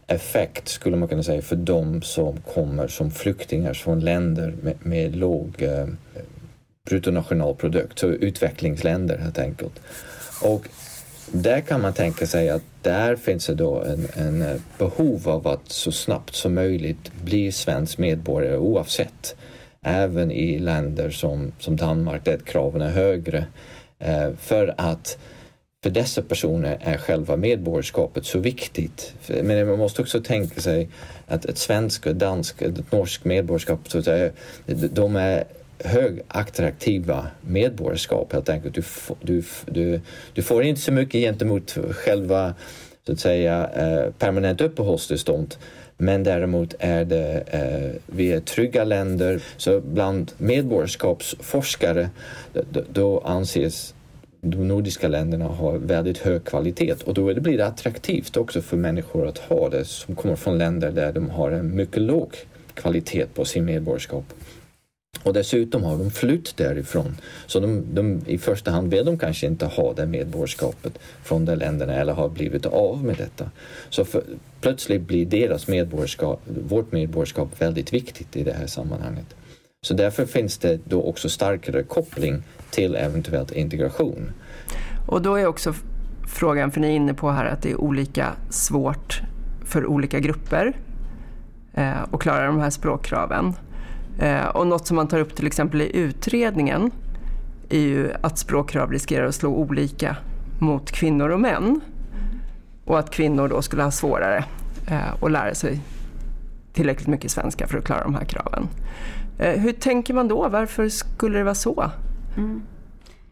effekt 0.08 0.68
skulle 0.68 0.98
man 0.98 1.10
kunna 1.10 1.24
säga 1.24 1.42
för 1.42 1.56
de 1.56 2.02
som 2.02 2.38
kommer 2.54 2.88
som 2.88 3.12
flyktingar 3.12 3.74
från 3.74 4.00
länder 4.00 4.54
med, 4.62 4.76
med 4.86 5.16
låg 5.16 5.62
eh, 5.62 5.88
bruttonationalprodukt, 6.90 8.00
så 8.00 8.08
utvecklingsländer 8.08 9.18
helt 9.18 9.40
enkelt. 9.40 9.80
Och 10.42 10.68
där 11.32 11.62
kan 11.62 11.82
man 11.82 11.94
tänka 11.94 12.28
sig 12.28 12.50
att 12.50 12.64
där 12.82 13.16
finns 13.16 13.46
det 13.48 13.56
då 13.56 13.82
en, 13.84 14.08
en 14.14 14.42
eh, 14.42 14.62
behov 14.78 15.30
av 15.30 15.48
att 15.48 15.72
så 15.72 15.92
snabbt 15.92 16.36
som 16.36 16.54
möjligt 16.54 17.12
bli 17.24 17.52
svensk 17.52 17.98
medborgare 17.98 18.58
oavsett. 18.58 19.36
Även 19.82 20.32
i 20.32 20.60
länder 20.60 21.10
som, 21.10 21.52
som 21.60 21.76
Danmark 21.76 22.26
där 22.26 22.38
kraven 22.38 22.82
är 22.82 22.92
högre. 22.92 23.46
Eh, 24.00 24.30
för 24.40 24.74
att 24.78 25.18
för 25.84 25.90
dessa 25.90 26.22
personer 26.22 26.78
är 26.82 26.98
själva 26.98 27.36
medborgarskapet 27.36 28.26
så 28.26 28.40
viktigt. 28.40 29.14
Men 29.44 29.68
man 29.68 29.78
måste 29.78 30.02
också 30.02 30.22
tänka 30.22 30.62
sig 30.62 30.90
att 31.28 31.46
ett 31.46 31.58
svenskt, 31.58 32.08
ett 32.08 32.20
danskt, 32.20 32.62
ett 32.62 32.92
norskt 32.92 33.26
medborgarskap, 33.26 33.80
så 33.92 33.98
att 33.98 34.06
säga, 34.06 34.32
de 34.66 35.16
är 35.16 35.44
högattraktiva 35.80 37.28
medborgarskap 37.42 38.34
helt 38.34 38.50
enkelt. 38.50 38.76
Du, 38.76 38.84
du, 39.22 39.44
du, 39.66 40.02
du 40.34 40.42
får 40.42 40.64
inte 40.64 40.82
så 40.82 40.92
mycket 40.92 41.22
gentemot 41.22 41.78
själva 41.92 42.54
så 43.06 43.12
att 43.12 43.20
säga 43.20 43.70
eh, 43.76 44.12
permanent 44.12 44.62
uppehållstillstånd. 44.62 45.56
Men 45.98 46.24
däremot 46.24 46.76
är 46.80 47.06
det, 47.06 47.44
eh, 47.48 48.02
vi 48.16 48.32
är 48.32 48.40
trygga 48.40 48.84
länder, 48.84 49.42
så 49.58 49.82
bland 49.82 50.32
medborgarskapsforskare 50.38 52.10
då, 52.54 52.82
då 52.94 53.20
anses 53.20 53.94
de 54.42 54.68
nordiska 54.68 55.08
länderna 55.08 55.46
ha 55.46 55.72
väldigt 55.72 56.18
hög 56.18 56.44
kvalitet 56.44 56.96
och 57.06 57.14
då 57.14 57.34
blir 57.34 57.58
det 57.58 57.66
attraktivt 57.66 58.38
också 58.38 58.62
för 58.62 58.78
människor 58.78 59.28
att 59.28 59.38
ha 59.38 59.70
det 59.70 59.86
som 59.86 60.16
kommer 60.16 60.36
från 60.36 60.58
länder 60.58 60.92
där 60.92 61.14
de 61.14 61.30
har 61.30 61.52
en 61.52 61.76
mycket 61.76 62.02
låg 62.02 62.36
kvalitet 62.74 63.26
på 63.26 63.46
sin 63.46 63.66
medborgarskap. 63.66 64.26
Och 65.22 65.34
dessutom 65.34 65.84
har 65.84 65.98
de 65.98 66.12
flytt 66.12 66.58
därifrån. 66.58 67.18
Så 67.46 67.60
de, 67.60 67.84
de, 67.94 68.22
i 68.26 68.38
första 68.38 68.72
hand 68.72 68.92
vill 68.92 69.06
de 69.06 69.18
kanske 69.18 69.48
inte 69.48 69.66
ha 69.66 69.94
det 69.94 70.06
medborgarskapet 70.06 71.00
från 71.24 71.46
de 71.46 71.56
länderna 71.56 71.94
eller 71.94 72.14
har 72.14 72.30
blivit 72.30 72.66
av 72.66 73.04
med 73.04 73.18
detta. 73.18 73.52
Så 73.90 74.06
för, 74.06 74.24
plötsligt 74.62 75.02
blir 75.02 75.26
deras 75.26 75.68
medborgarskap, 75.68 76.42
vårt 76.68 76.92
medborgarskap 76.92 77.62
väldigt 77.62 77.94
viktigt 77.94 78.36
i 78.36 78.44
det 78.44 78.54
här 78.54 78.68
sammanhanget. 78.68 79.36
Så 79.86 79.94
därför 79.94 80.26
finns 80.26 80.58
det 80.58 80.80
då 80.86 81.04
också 81.04 81.30
starkare 81.30 81.84
koppling 81.84 82.44
till 82.70 82.96
eventuellt 82.96 83.52
integration. 83.52 84.32
Och 85.08 85.22
då 85.22 85.36
är 85.36 85.46
också 85.46 85.74
frågan, 86.28 86.72
för 86.72 86.80
ni 86.80 86.88
är 86.88 86.92
inne 86.92 87.14
på 87.14 87.32
här 87.32 87.46
att 87.46 87.62
det 87.62 87.72
är 87.72 87.82
olika 87.82 88.34
svårt 88.50 89.22
för 89.66 89.86
olika 89.86 90.20
grupper 90.20 90.74
eh, 91.74 92.04
att 92.12 92.20
klara 92.20 92.46
de 92.46 92.60
här 92.60 92.70
språkkraven. 92.70 93.54
Eh, 94.20 94.46
och 94.46 94.68
något 94.68 94.88
som 94.88 94.96
man 94.96 95.08
tar 95.08 95.20
upp 95.20 95.36
till 95.36 95.48
exempel 95.48 95.82
i 95.82 95.98
utredningen 95.98 96.92
är 97.70 97.80
ju 97.80 98.12
att 98.22 98.38
språkkrav 98.38 98.92
riskerar 98.92 99.26
att 99.26 99.36
slå 99.36 99.50
olika 99.50 100.16
mot 100.60 100.92
kvinnor 100.92 101.30
och 101.30 101.40
män. 101.40 101.82
Och 102.86 103.00
att 103.00 103.10
kvinnor 103.10 103.48
då 103.48 103.62
skulle 103.62 103.84
ha 103.84 103.92
svårare 103.92 104.46
eh, 104.88 105.24
att 105.24 105.32
lära 105.32 105.56
sig 105.56 105.82
tillräckligt 106.74 107.08
mycket 107.08 107.32
svenska 107.32 107.68
för 107.68 107.78
att 107.78 107.86
klara 107.86 108.04
de 108.04 108.16
här 108.16 108.26
kraven. 108.26 108.68
Eh, 109.38 109.62
hur 109.62 109.72
tänker 109.72 110.14
man 110.14 110.28
då? 110.28 110.50
Varför 110.50 110.90
skulle 110.90 111.38
det 111.38 111.44
vara 111.44 111.56
så? 111.56 111.92
Mm. 112.38 112.62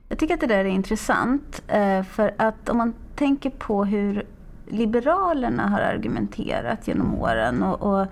Jag 0.09 0.17
tycker 0.17 0.33
att 0.33 0.39
det 0.39 0.47
där 0.47 0.57
är 0.57 0.65
intressant. 0.65 1.61
Eh, 1.67 2.03
för 2.03 2.33
att 2.37 2.69
om 2.69 2.77
man 2.77 2.93
tänker 3.15 3.49
på 3.49 3.85
hur 3.85 4.25
Liberalerna 4.67 5.67
har 5.67 5.79
argumenterat 5.79 6.87
genom 6.87 7.15
åren 7.15 7.63
och, 7.63 7.81
och 7.81 8.07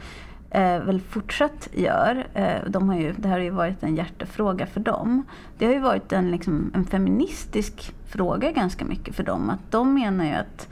eh, 0.51 0.79
väl 0.79 1.01
fortsatt 1.01 1.69
gör. 1.73 2.27
Eh, 2.33 2.57
de 2.67 2.89
har 2.89 2.95
ju, 2.95 3.13
det 3.17 3.27
här 3.27 3.35
har 3.35 3.43
ju 3.43 3.49
varit 3.49 3.83
en 3.83 3.95
hjärtefråga 3.95 4.65
för 4.65 4.79
dem. 4.79 5.23
Det 5.57 5.65
har 5.65 5.73
ju 5.73 5.79
varit 5.79 6.13
en, 6.13 6.31
liksom, 6.31 6.71
en 6.75 6.85
feministisk 6.85 7.93
fråga 8.07 8.51
ganska 8.51 8.85
mycket 8.85 9.15
för 9.15 9.23
dem. 9.23 9.49
Att 9.49 9.71
de 9.71 9.93
menar 9.93 10.25
ju 10.25 10.33
att 10.33 10.67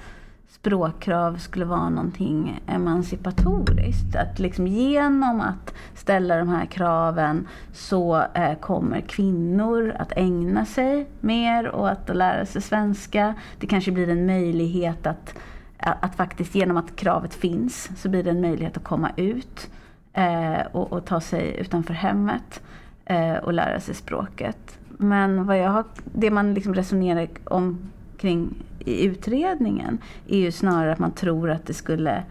språkkrav 0.49 1.37
skulle 1.37 1.65
vara 1.65 1.89
någonting 1.89 2.61
emancipatoriskt. 2.67 4.15
Att 4.15 4.39
liksom 4.39 4.67
genom 4.67 5.41
att 5.41 5.73
ställa 5.95 6.37
de 6.37 6.49
här 6.49 6.65
kraven 6.65 7.47
så 7.73 8.23
eh, 8.33 8.55
kommer 8.59 9.01
kvinnor 9.01 9.95
att 9.99 10.11
ägna 10.15 10.65
sig 10.65 11.07
mer 11.19 11.67
och 11.67 11.89
att 11.89 12.15
lära 12.15 12.45
sig 12.45 12.61
svenska. 12.61 13.33
Det 13.59 13.67
kanske 13.67 13.91
blir 13.91 14.09
en 14.09 14.25
möjlighet 14.25 15.07
att 15.07 15.33
Eh, 15.77 15.93
att 15.99 16.15
faktiskt 16.15 16.55
genom 16.55 16.77
att 16.77 16.95
kravet 16.95 17.33
finns 17.33 17.89
så 17.95 18.09
blir 18.09 18.23
det 18.23 18.29
en 18.29 18.41
möjlighet 18.41 18.77
att 18.77 18.83
komma 18.83 19.11
ut 19.15 19.69
eh, 20.13 20.61
och, 20.71 20.93
och, 20.93 21.05
ta 21.05 21.21
sig 21.21 21.57
utanför 21.59 21.93
hemmet 21.93 22.61
eh, 23.05 23.35
och 23.35 23.53
lära 23.53 23.79
sig 23.79 23.95
språket. 23.95 24.79
Men 24.97 25.45
vad 25.45 25.57
jag 25.59 25.69
har, 25.69 25.83
det 26.03 26.31
man 26.31 26.53
liksom 26.53 26.73
resonerar 26.73 27.27
om 27.43 27.91
kring 28.17 28.49
i 28.79 29.05
utredningen 29.05 29.97
är 30.27 30.39
ju 30.39 30.51
snarare 30.51 30.91
att 30.91 30.99
man 30.99 31.11
tror 31.11 31.49
att 31.49 31.65
det 31.65 31.73
skulle 31.73 32.23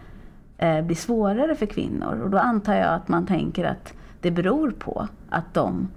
eh, 0.57 0.81
bli 0.81 0.95
svårare 0.95 1.55
för 1.55 1.65
kvinnor. 1.65 2.21
Och 2.23 2.29
då 2.29 2.37
antar 2.37 2.75
jag 2.75 2.93
att 2.93 3.07
man 3.07 3.25
tänker 3.25 3.65
att 3.65 3.93
det 4.21 4.31
beror 4.31 4.71
på 4.71 5.07
att 5.29 5.53
de 5.53 5.87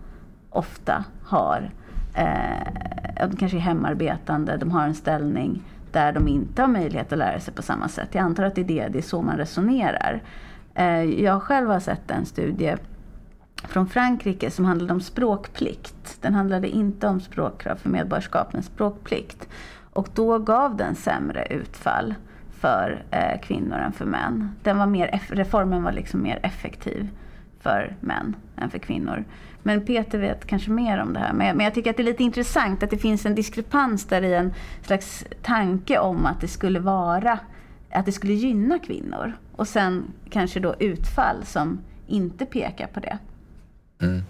ofta 0.50 1.04
har, 1.24 1.70
eh, 2.14 3.28
de 3.28 3.36
kanske 3.36 3.58
är 3.58 3.60
hemarbetande, 3.60 4.56
de 4.56 4.70
har 4.70 4.84
en 4.84 4.94
ställning 4.94 5.62
där 5.92 6.12
de 6.12 6.28
inte 6.28 6.62
har 6.62 6.68
möjlighet 6.68 7.12
att 7.12 7.18
lära 7.18 7.40
sig 7.40 7.54
på 7.54 7.62
samma 7.62 7.88
sätt. 7.88 8.08
Jag 8.12 8.22
antar 8.22 8.44
att 8.44 8.54
det 8.54 8.60
är, 8.60 8.64
det, 8.64 8.88
det 8.88 8.98
är 8.98 9.02
så 9.02 9.22
man 9.22 9.36
resonerar. 9.36 10.22
Eh, 10.74 11.02
jag 11.02 11.42
själv 11.42 11.70
har 11.70 11.80
sett 11.80 12.10
en 12.10 12.26
studie 12.26 12.76
från 13.68 13.88
Frankrike 13.88 14.50
som 14.50 14.64
handlade 14.64 14.92
om 14.92 15.00
språkplikt. 15.00 16.18
Den 16.20 16.34
handlade 16.34 16.68
inte 16.68 17.08
om 17.08 17.20
språkkrav 17.20 17.76
för 17.76 17.90
medborgarskap, 17.90 18.52
men 18.52 18.62
språkplikt. 18.62 19.48
Och 19.92 20.08
då 20.14 20.38
gav 20.38 20.76
den 20.76 20.94
sämre 20.94 21.46
utfall 21.50 22.14
för 22.50 23.04
eh, 23.10 23.40
kvinnor 23.40 23.78
än 23.78 23.92
för 23.92 24.04
män. 24.04 24.50
Den 24.62 24.78
var 24.78 24.86
mer, 24.86 25.20
reformen 25.28 25.82
var 25.82 25.92
liksom 25.92 26.22
mer 26.22 26.38
effektiv 26.42 27.08
för 27.60 27.96
män 28.00 28.36
än 28.56 28.70
för 28.70 28.78
kvinnor. 28.78 29.24
Men 29.62 29.86
Peter 29.86 30.18
vet 30.18 30.46
kanske 30.46 30.70
mer 30.70 31.02
om 31.02 31.12
det 31.12 31.18
här. 31.18 31.32
Men 31.32 31.46
jag, 31.46 31.56
men 31.56 31.64
jag 31.64 31.74
tycker 31.74 31.90
att 31.90 31.96
det 31.96 32.02
är 32.02 32.04
lite 32.04 32.22
intressant 32.22 32.82
att 32.82 32.90
det 32.90 32.98
finns 32.98 33.26
en 33.26 33.34
diskrepans 33.34 34.04
där 34.04 34.22
i 34.22 34.34
en 34.34 34.52
slags 34.86 35.24
tanke 35.42 35.98
om 35.98 36.26
att 36.26 36.40
det 36.40 36.48
skulle 36.48 36.80
vara 36.80 37.38
att 37.90 38.06
det 38.06 38.12
skulle 38.12 38.32
gynna 38.32 38.78
kvinnor. 38.78 39.32
Och 39.56 39.68
sen 39.68 40.04
kanske 40.30 40.60
då 40.60 40.74
utfall 40.78 41.44
som 41.44 41.80
inte 42.06 42.46
pekar 42.46 42.86
på 42.86 43.00
det. 43.00 43.18
Mm. 44.02 44.22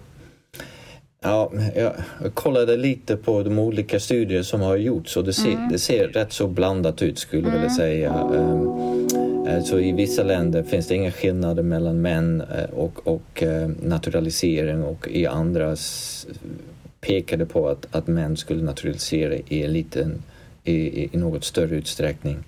Ja, 1.23 1.51
jag 1.75 1.93
kollade 2.33 2.77
lite 2.77 3.17
på 3.17 3.43
de 3.43 3.59
olika 3.59 3.99
studier 3.99 4.43
som 4.43 4.61
har 4.61 4.75
gjorts 4.75 5.17
och 5.17 5.23
det 5.23 5.33
ser, 5.33 5.51
mm. 5.51 5.69
det 5.69 5.79
ser 5.79 6.07
rätt 6.07 6.33
så 6.33 6.47
blandat 6.47 7.01
ut 7.01 7.19
skulle 7.19 7.41
jag 7.41 7.49
mm. 7.49 7.61
vilja 7.61 7.75
säga. 7.75 8.23
Um, 8.23 9.20
Eh, 9.47 9.63
så 9.63 9.79
i 9.79 9.91
vissa 9.91 10.23
länder 10.23 10.63
finns 10.63 10.87
det 10.87 10.95
inga 10.95 11.11
skillnader 11.11 11.63
mellan 11.63 12.01
män 12.01 12.41
eh, 12.41 12.69
och, 12.69 13.07
och 13.07 13.43
eh, 13.43 13.69
naturalisering 13.81 14.83
och 14.83 15.07
i 15.07 15.25
andra 15.27 15.75
pekade 17.01 17.45
på 17.45 17.69
att, 17.69 17.87
att 17.91 18.07
män 18.07 18.37
skulle 18.37 18.63
naturalisera 18.63 19.35
i, 19.35 19.63
en 19.63 19.73
liten, 19.73 20.23
i, 20.63 21.05
i 21.15 21.17
något 21.17 21.43
större 21.43 21.75
utsträckning. 21.75 22.43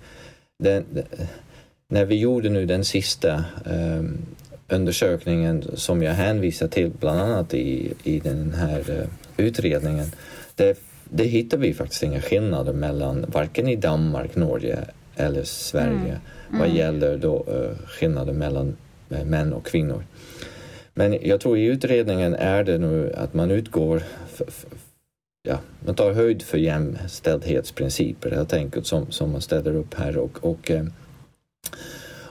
Den, 0.58 0.84
när 1.88 2.04
vi 2.04 2.18
gjorde 2.18 2.48
nu 2.48 2.66
den 2.66 2.84
sista 2.84 3.44
um, 3.64 4.18
undersökningen 4.68 5.64
som 5.74 6.02
jag 6.02 6.12
hänvisar 6.12 6.68
till 6.68 6.90
bland 7.00 7.20
annat 7.20 7.54
i, 7.54 7.92
i 8.02 8.20
den 8.20 8.54
här 8.54 8.90
uh, 8.90 9.06
utredningen, 9.36 10.06
det, 10.54 10.78
det 11.04 11.24
hittar 11.24 11.58
vi 11.58 11.74
faktiskt 11.74 12.02
inga 12.02 12.20
skillnader 12.20 12.72
mellan 12.72 13.24
varken 13.28 13.68
i 13.68 13.76
Danmark, 13.76 14.36
Norge 14.36 14.78
eller 15.16 15.44
Sverige 15.44 15.90
mm. 15.92 16.18
Mm. 16.54 16.66
vad 16.66 16.76
gäller 16.76 17.16
då, 17.16 17.44
uh, 17.48 17.86
skillnader 17.86 18.32
mellan 18.32 18.76
uh, 19.12 19.24
män 19.24 19.52
och 19.52 19.66
kvinnor. 19.66 20.04
Men 20.94 21.18
jag 21.22 21.40
tror 21.40 21.58
i 21.58 21.64
utredningen 21.64 22.34
är 22.34 22.64
det 22.64 22.78
nu 22.78 23.12
att 23.16 23.34
man 23.34 23.50
utgår 23.50 24.02
ja, 25.48 25.58
man 25.86 25.94
tar 25.94 26.12
höjd 26.12 26.42
för 26.42 26.58
jämställdhetsprinciper 26.58 28.30
helt 28.30 28.52
enkelt 28.52 28.86
som, 28.86 29.10
som 29.10 29.32
man 29.32 29.40
ställer 29.40 29.74
upp 29.76 29.94
här 29.94 30.16
och, 30.16 30.44
och, 30.44 30.70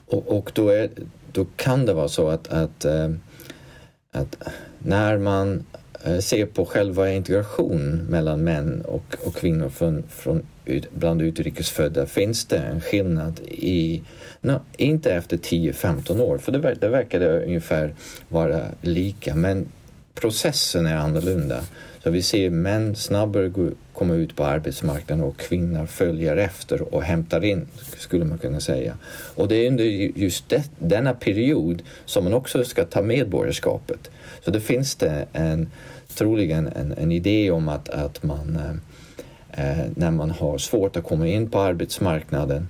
och, 0.05 0.37
och 0.37 0.51
då, 0.53 0.69
är, 0.69 0.89
då 1.31 1.45
kan 1.55 1.85
det 1.85 1.93
vara 1.93 2.07
så 2.07 2.27
att, 2.27 2.47
att, 2.47 2.85
att 4.11 4.37
när 4.79 5.17
man 5.17 5.65
eh, 6.03 6.19
ser 6.19 6.45
på 6.45 6.65
själva 6.65 7.11
integration 7.11 8.05
mellan 8.09 8.43
män 8.43 8.81
och, 8.85 9.15
och 9.25 9.35
kvinnor 9.35 9.69
från, 9.69 10.03
från 10.09 10.45
bland 10.91 11.21
utrikesfödda 11.21 12.05
finns 12.05 12.45
det 12.45 12.57
en 12.57 12.81
skillnad 12.81 13.39
i, 13.47 14.01
no, 14.41 14.61
inte 14.77 15.13
efter 15.13 15.37
10-15 15.37 16.21
år, 16.21 16.37
för 16.37 16.51
det, 16.51 16.73
det 16.73 16.87
verkade 16.87 17.45
ungefär 17.45 17.93
vara 18.29 18.61
lika, 18.81 19.35
men 19.35 19.65
processen 20.13 20.85
är 20.85 20.95
annorlunda. 20.95 21.63
Så 22.03 22.09
vi 22.09 22.21
ser 22.21 22.49
män 22.49 22.95
snabbare 22.95 23.71
komma 23.93 24.13
ut 24.13 24.35
på 24.35 24.45
arbetsmarknaden 24.45 25.25
och 25.25 25.37
kvinnor 25.37 25.85
följer 25.85 26.37
efter 26.37 26.93
och 26.95 27.03
hämtar 27.03 27.43
in, 27.45 27.67
skulle 27.97 28.25
man 28.25 28.37
kunna 28.37 28.59
säga. 28.59 28.97
Och 29.35 29.47
det 29.47 29.55
är 29.55 29.67
under 29.67 29.83
just 29.83 30.49
det, 30.49 30.63
denna 30.79 31.13
period 31.13 31.81
som 32.05 32.23
man 32.23 32.33
också 32.33 32.63
ska 32.63 32.85
ta 32.85 33.01
medborgarskapet. 33.01 34.11
Så 34.45 34.51
det 34.51 34.61
finns 34.61 34.95
det 34.95 35.25
en, 35.33 35.71
troligen 36.15 36.67
en, 36.67 36.93
en 36.97 37.11
idé 37.11 37.51
om 37.51 37.69
att, 37.69 37.89
att 37.89 38.23
man 38.23 38.55
eh 38.55 38.92
när 39.95 40.11
man 40.11 40.31
har 40.31 40.57
svårt 40.57 40.97
att 40.97 41.03
komma 41.03 41.27
in 41.27 41.49
på 41.49 41.59
arbetsmarknaden 41.59 42.67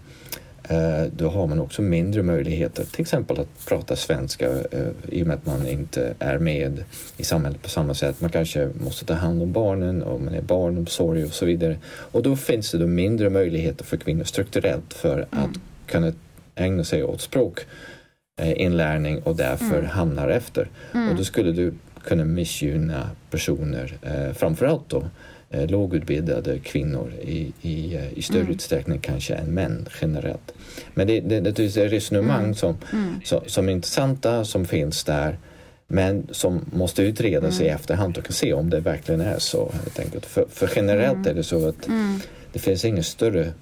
Eh, 0.70 1.04
då 1.16 1.30
har 1.30 1.48
man 1.48 1.60
också 1.60 1.82
mindre 1.82 2.24
möjligheter, 2.24 2.84
till 2.84 3.02
exempel 3.02 3.40
att 3.40 3.66
prata 3.68 3.96
svenska 3.96 4.50
eh, 4.50 4.88
i 5.10 5.24
och 5.24 5.28
med 5.28 5.36
att 5.36 5.46
man 5.46 5.68
inte 5.68 6.14
är 6.20 6.38
med 6.38 6.84
i 7.18 7.24
samhället 7.24 7.62
på 7.62 7.70
samma 7.70 7.94
sätt. 7.94 8.22
Man 8.22 8.30
kanske 8.30 8.70
måste 8.84 9.06
ta 9.06 9.14
hand 9.14 9.42
om 9.42 9.52
barnen 9.52 10.04
och 10.04 10.22
man 10.22 10.34
är 10.34 10.42
barnomsorg 10.42 11.24
och 11.24 11.34
så 11.34 11.46
vidare. 11.46 11.78
Och 11.86 12.24
då 12.24 12.36
finns 12.36 12.72
det 12.72 12.78
då 12.78 12.88
mindre 12.88 13.30
möjligheter 13.30 13.86
för 13.86 13.98
kvinnor 13.98 14.24
strukturellt 14.24 14.94
för 14.94 15.28
att 15.30 15.34
mm. 15.34 15.62
kunna 15.86 16.14
ägna 16.56 16.84
sig 16.84 17.04
åt 17.04 17.22
språkinlärning 17.22 19.22
och 19.24 19.36
därför 19.36 19.78
mm. 19.78 19.90
hamnar 19.90 20.28
efter. 20.28 20.70
Mm. 20.94 21.10
Och 21.10 21.16
då 21.16 21.24
skulle 21.24 21.52
du 21.52 21.74
kunna 22.04 22.26
missgynna 22.26 23.10
personer, 23.30 23.98
eh, 24.02 24.34
framförallt 24.34 24.90
då 24.90 24.98
Eh, 24.98 25.04
lågutbildade 25.54 26.60
kvinnor 26.60 27.14
i, 27.22 27.54
i, 27.62 27.96
eh, 27.96 28.18
i 28.18 28.22
större 28.22 28.40
mm. 28.40 28.52
utsträckning 28.54 29.00
kanske 29.00 29.34
än 29.34 29.46
män 29.46 29.88
generellt. 30.02 30.54
Men 30.94 31.08
det, 31.08 31.20
det, 31.20 31.40
det 31.40 31.78
är 31.78 31.90
resonemang 31.90 32.44
mm. 32.44 32.56
Som, 32.56 32.78
mm. 32.94 33.22
som, 33.24 33.42
som, 33.48 33.70
är 33.70 33.74
intressanta, 33.74 34.46
som 34.46 34.66
finns 34.66 35.04
där 35.04 35.38
men 35.88 36.28
som 36.32 36.66
måste 36.74 37.04
utredas 37.04 37.60
i 37.60 37.64
mm. 37.64 37.76
efterhand 37.76 38.18
och 38.18 38.34
se 38.34 38.54
om 38.54 38.70
det 38.70 38.80
verkligen 38.80 39.22
är 39.22 39.40
så. 39.40 39.72
Helt 39.74 40.00
enkelt. 40.00 40.26
För, 40.26 40.46
för 40.50 40.70
generellt 40.76 41.16
mm. 41.16 41.28
är 41.28 41.34
det 41.34 41.44
så 41.44 41.68
att 41.68 41.88
mm. 41.88 42.20
det 42.54 42.60
finns 42.60 42.86
ingen 42.86 43.04
större 43.04 43.54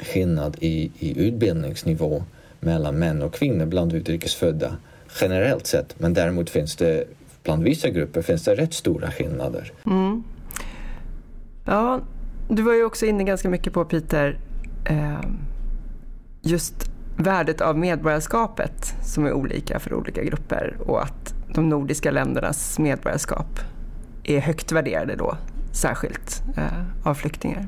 skillnad 0.00 0.56
i, 0.60 0.90
i 0.98 1.26
utbildningsnivå 1.26 2.24
mellan 2.60 2.98
män 2.98 3.22
och 3.22 3.34
kvinnor 3.34 3.66
bland 3.66 3.92
utrikesfödda 3.92 4.76
generellt 5.20 5.66
sett. 5.66 6.00
Men 6.00 6.14
däremot 6.14 6.50
finns 6.50 6.76
det 6.76 7.04
bland 7.42 7.62
vissa 7.62 7.90
grupper 7.90 8.22
finns 8.22 8.44
det 8.44 8.54
rätt 8.54 8.74
stora 8.74 9.10
skillnader. 9.10 9.72
Mm. 9.86 10.24
Ja, 11.70 12.00
du 12.48 12.62
var 12.62 12.74
ju 12.74 12.84
också 12.84 13.06
inne 13.06 13.24
ganska 13.24 13.48
mycket 13.48 13.72
på 13.72 13.84
Peter, 13.84 14.38
eh, 14.84 15.20
just 16.42 16.90
värdet 17.16 17.60
av 17.60 17.78
medborgarskapet 17.78 18.94
som 19.02 19.26
är 19.26 19.32
olika 19.32 19.78
för 19.78 19.94
olika 19.94 20.24
grupper 20.24 20.76
och 20.86 21.02
att 21.02 21.34
de 21.54 21.68
nordiska 21.68 22.10
ländernas 22.10 22.78
medborgarskap 22.78 23.60
är 24.24 24.40
högt 24.40 24.72
värderade 24.72 25.16
då, 25.16 25.36
särskilt 25.72 26.42
eh, 26.56 27.08
av 27.08 27.14
flyktingar. 27.14 27.66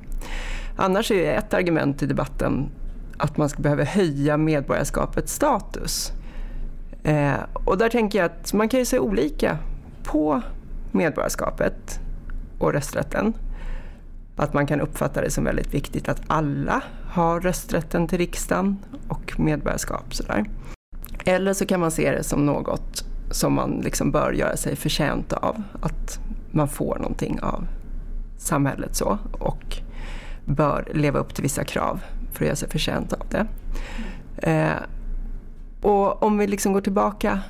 Annars 0.76 1.10
är 1.10 1.14
ju 1.14 1.26
ett 1.26 1.54
argument 1.54 2.02
i 2.02 2.06
debatten 2.06 2.70
att 3.16 3.36
man 3.36 3.48
ska 3.48 3.62
behöva 3.62 3.84
höja 3.84 4.36
medborgarskapets 4.36 5.34
status. 5.34 6.12
Eh, 7.02 7.40
och 7.52 7.78
där 7.78 7.88
tänker 7.88 8.18
jag 8.18 8.26
att 8.26 8.52
man 8.52 8.68
kan 8.68 8.80
ju 8.80 8.86
se 8.86 8.98
olika 8.98 9.58
på 10.04 10.42
medborgarskapet 10.92 12.00
och 12.58 12.72
rösträtten 12.72 13.34
att 14.42 14.54
man 14.54 14.66
kan 14.66 14.80
uppfatta 14.80 15.20
det 15.20 15.30
som 15.30 15.44
väldigt 15.44 15.74
viktigt 15.74 16.08
att 16.08 16.22
alla 16.26 16.82
har 17.08 17.40
rösträtten 17.40 18.08
till 18.08 18.18
riksdagen 18.18 18.78
och 19.08 19.40
medborgarskap. 19.40 20.14
Sådär. 20.14 20.44
Eller 21.24 21.52
så 21.52 21.66
kan 21.66 21.80
man 21.80 21.90
se 21.90 22.10
det 22.10 22.22
som 22.22 22.46
något 22.46 23.04
som 23.30 23.52
man 23.52 23.80
liksom 23.84 24.10
bör 24.10 24.32
göra 24.32 24.56
sig 24.56 24.76
förtjänt 24.76 25.32
av. 25.32 25.62
Att 25.80 26.20
man 26.50 26.68
får 26.68 26.98
någonting 26.98 27.40
av 27.42 27.66
samhället 28.38 28.96
så 28.96 29.18
och 29.32 29.76
bör 30.44 30.88
leva 30.94 31.18
upp 31.18 31.34
till 31.34 31.42
vissa 31.42 31.64
krav 31.64 32.00
för 32.32 32.44
att 32.44 32.46
göra 32.46 32.56
sig 32.56 32.68
förtjänt 32.68 33.12
av 33.12 33.26
det. 33.30 33.46
Eh, 34.50 34.82
och 35.82 36.22
om 36.22 36.38
vi 36.38 36.46
liksom 36.46 36.72
går 36.72 36.80
tillbaka 36.80 37.40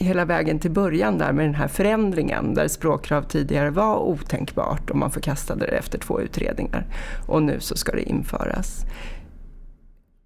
hela 0.00 0.24
vägen 0.24 0.58
till 0.58 0.70
början 0.70 1.18
där 1.18 1.32
med 1.32 1.44
den 1.44 1.54
här 1.54 1.68
förändringen 1.68 2.54
där 2.54 2.68
språkkrav 2.68 3.22
tidigare 3.22 3.70
var 3.70 3.98
otänkbart 3.98 4.90
och 4.90 4.96
man 4.96 5.10
förkastade 5.10 5.66
det 5.66 5.72
efter 5.72 5.98
två 5.98 6.20
utredningar 6.20 6.86
och 7.28 7.42
nu 7.42 7.60
så 7.60 7.76
ska 7.76 7.92
det 7.92 8.02
införas. 8.02 8.84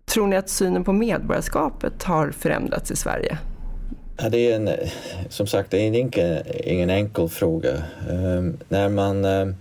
Tror 0.04 0.26
ni 0.26 0.37
att 0.37 0.48
synen 0.48 0.84
på 0.84 0.92
medborgarskapet 0.92 2.02
har 2.02 2.30
förändrats 2.30 2.90
i 2.90 2.96
Sverige? 2.96 3.38
Ja, 4.16 4.28
det 4.28 4.52
är 4.52 4.56
en, 4.56 4.70
som 5.28 5.46
sagt, 5.46 5.70
det 5.70 5.78
är 5.78 5.87
ingen, 5.87 6.10
ingen 6.64 6.90
enkel 6.90 7.28
fråga. 7.28 7.72
Um, 8.10 8.56
när 8.68 8.88
man 8.88 9.24
ehm, 9.24 9.48
um, 9.48 9.54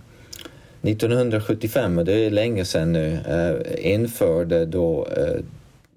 1975, 0.82 1.98
och 1.98 2.04
det 2.04 2.12
är 2.12 2.30
länge 2.30 2.64
sedan 2.64 2.92
nu, 2.92 3.18
uh, 3.30 3.92
införde 3.92 4.66
då 4.66 5.06
uh, 5.06 5.44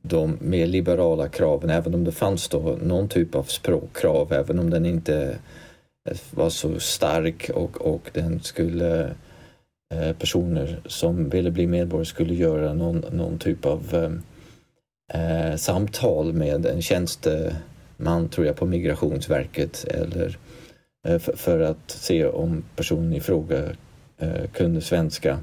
de 0.10 0.38
mer 0.42 0.68
liberala 0.68 1.30
kraven, 1.30 1.70
även 1.70 1.94
om 1.94 2.04
det 2.04 2.12
fanns 2.12 2.48
då 2.50 2.78
någon 2.84 3.10
typ 3.10 3.36
av 3.36 3.44
språkkrav, 3.44 4.34
även 4.34 4.60
om 4.60 4.70
den 4.70 4.86
inte 4.86 5.38
eh, 6.10 6.18
var 6.32 6.50
så 6.50 6.80
stark 6.80 7.50
och, 7.54 7.82
och 7.82 8.10
den 8.14 8.40
skulle 8.40 9.16
eh, 9.94 10.14
personer 10.20 10.80
som 10.86 11.30
ville 11.30 11.52
bli 11.52 11.68
medborgare 11.68 12.06
skulle 12.06 12.34
göra 12.34 12.74
någon, 12.74 13.06
någon 13.12 13.40
typ 13.40 13.66
av 13.66 13.84
eh, 13.94 14.12
eh, 15.22 15.56
samtal 15.56 16.34
med 16.34 16.66
en 16.66 16.82
tjänsteman, 16.82 18.30
tror 18.32 18.48
jag, 18.48 18.56
på 18.56 18.66
Migrationsverket 18.66 19.86
eller 19.88 20.38
eh, 21.08 21.20
för, 21.20 21.36
för, 21.36 21.60
att 21.60 21.92
se 21.92 22.26
om 22.26 22.64
personen 22.76 23.14
i 23.14 23.20
fråga 23.20 23.64
eh, 24.18 24.48
kunde 24.54 24.82
svenska. 24.82 25.40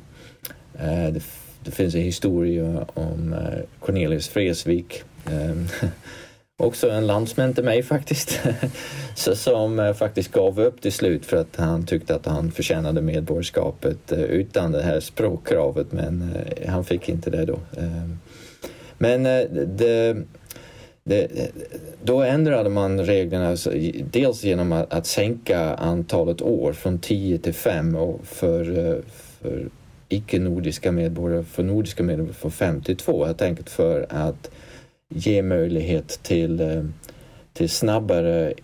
Eh, 0.78 1.12
det 1.12 1.22
det 1.64 1.70
finns 1.70 1.94
en 1.94 2.00
historia 2.00 2.86
om 2.94 3.32
eh, 3.32 3.64
Cornelius 3.80 4.36
Vreeswijk. 4.36 5.02
Ehm, 5.30 5.68
också 6.56 6.90
en 6.90 7.06
landsmän 7.06 7.54
till 7.54 7.64
mig 7.64 7.82
faktiskt. 7.82 8.40
som 9.14 9.78
eh, 9.78 9.94
faktiskt 9.94 10.32
gav 10.32 10.60
upp 10.60 10.80
till 10.80 10.92
slut 10.92 11.26
för 11.26 11.36
att 11.36 11.56
han 11.56 11.86
tyckte 11.86 12.14
att 12.14 12.26
han 12.26 12.52
förtjänade 12.52 13.02
medborgarskapet 13.02 14.12
eh, 14.12 14.22
utan 14.22 14.72
det 14.72 14.82
här 14.82 15.00
språkkravet 15.00 15.92
men 15.92 16.34
han 16.68 16.84
fick 16.84 17.08
inte 17.08 17.30
det 17.30 17.44
då. 17.44 17.58
Ehm. 17.78 18.18
Men 18.98 19.22
det, 19.22 20.16
det, 21.04 21.28
då 22.02 22.22
ändrade 22.22 22.70
man 22.70 23.00
reglerna 23.00 23.56
dels 24.10 24.44
genom 24.44 24.72
att, 24.72 24.92
att 24.92 25.06
sänka 25.06 25.74
antalet 25.74 26.42
år 26.42 26.72
från 26.72 26.98
10 26.98 27.38
till 27.38 27.54
5 27.54 27.96
för, 28.24 29.02
för 29.42 29.68
icke-nordiska 30.14 30.92
medborgare 30.92 31.44
för 31.44 31.62
nordiska 31.62 32.02
medborgare 32.02 32.34
från 32.34 32.50
52 32.50 33.24
helt 33.24 33.42
enkelt 33.42 33.70
för 33.70 34.06
att 34.08 34.50
ge 35.08 35.42
möjlighet 35.42 36.18
till, 36.22 36.60
eh, 36.60 36.84
till 37.52 37.70
snabbare 37.70 38.54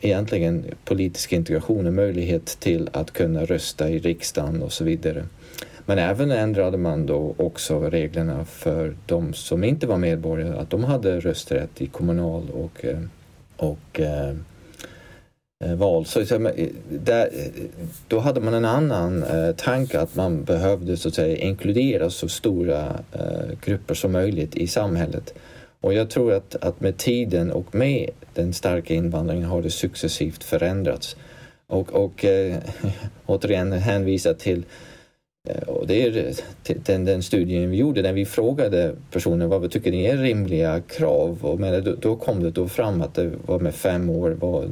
egentligen 0.00 0.64
politisk 0.84 1.32
integration 1.32 1.86
och 1.86 1.92
möjlighet 1.92 2.46
till 2.46 2.88
att 2.92 3.10
kunna 3.10 3.44
rösta 3.44 3.88
i 3.88 3.98
riksdagen 3.98 4.62
och 4.62 4.72
så 4.72 4.84
vidare. 4.84 5.24
Men 5.86 5.98
även 5.98 6.30
ändrade 6.30 6.78
man 6.78 7.06
då 7.06 7.34
också 7.36 7.80
reglerna 7.80 8.44
för 8.44 8.96
de 9.06 9.34
som 9.34 9.64
inte 9.64 9.86
var 9.86 9.98
medborgare, 9.98 10.58
att 10.58 10.70
de 10.70 10.84
hade 10.84 11.20
rösträtt 11.20 11.82
i 11.82 11.86
kommunal 11.86 12.50
och, 12.50 12.84
eh, 12.84 13.00
och 13.56 14.00
eh, 14.00 14.34
Eh, 15.64 15.74
val. 15.74 16.06
Så, 16.06 16.20
eh, 16.20 16.68
där, 16.88 17.26
eh, 17.32 17.62
då 18.08 18.18
hade 18.18 18.40
man 18.40 18.54
en 18.54 18.64
annan 18.64 19.22
eh, 19.22 19.54
tanke 19.54 20.00
att 20.00 20.14
man 20.14 20.44
behövde 20.44 20.96
så 20.96 21.08
att 21.08 21.14
säga, 21.14 21.36
inkludera 21.36 22.10
så 22.10 22.28
stora 22.28 23.00
eh, 23.12 23.58
grupper 23.64 23.94
som 23.94 24.12
möjligt 24.12 24.56
i 24.56 24.66
samhället. 24.66 25.34
Och 25.80 25.94
jag 25.94 26.10
tror 26.10 26.32
att, 26.32 26.56
att 26.60 26.80
med 26.80 26.96
tiden 26.96 27.50
och 27.52 27.74
med 27.74 28.10
den 28.34 28.52
starka 28.52 28.94
invandringen 28.94 29.44
har 29.44 29.62
det 29.62 29.70
successivt 29.70 30.44
förändrats. 30.44 31.16
Och, 31.66 31.92
och 31.92 32.24
äh, 32.24 32.56
återigen 33.26 33.72
hänvisa 33.72 34.34
till 34.34 34.58
eh, 34.58 34.64
Eh, 35.48 35.68
och 35.68 35.86
det 35.86 36.02
är 36.02 36.34
den, 36.64 37.04
den 37.04 37.22
studien 37.22 37.70
vi 37.70 37.76
gjorde 37.76 38.02
där 38.02 38.12
vi 38.12 38.26
frågade 38.26 38.94
personer 39.10 39.46
vad 39.46 39.70
tycker 39.70 39.90
ni 39.90 40.04
är 40.04 40.16
rimliga 40.16 40.80
krav 40.80 41.38
och 41.42 41.60
men 41.60 41.84
då, 41.84 41.94
då 41.94 42.16
kom 42.16 42.42
det 42.42 42.50
då 42.50 42.68
fram 42.68 43.02
att 43.02 43.14
det 43.14 43.32
var 43.46 43.58
med 43.58 43.74
fem 43.74 44.10
år 44.10 44.30
var 44.30 44.68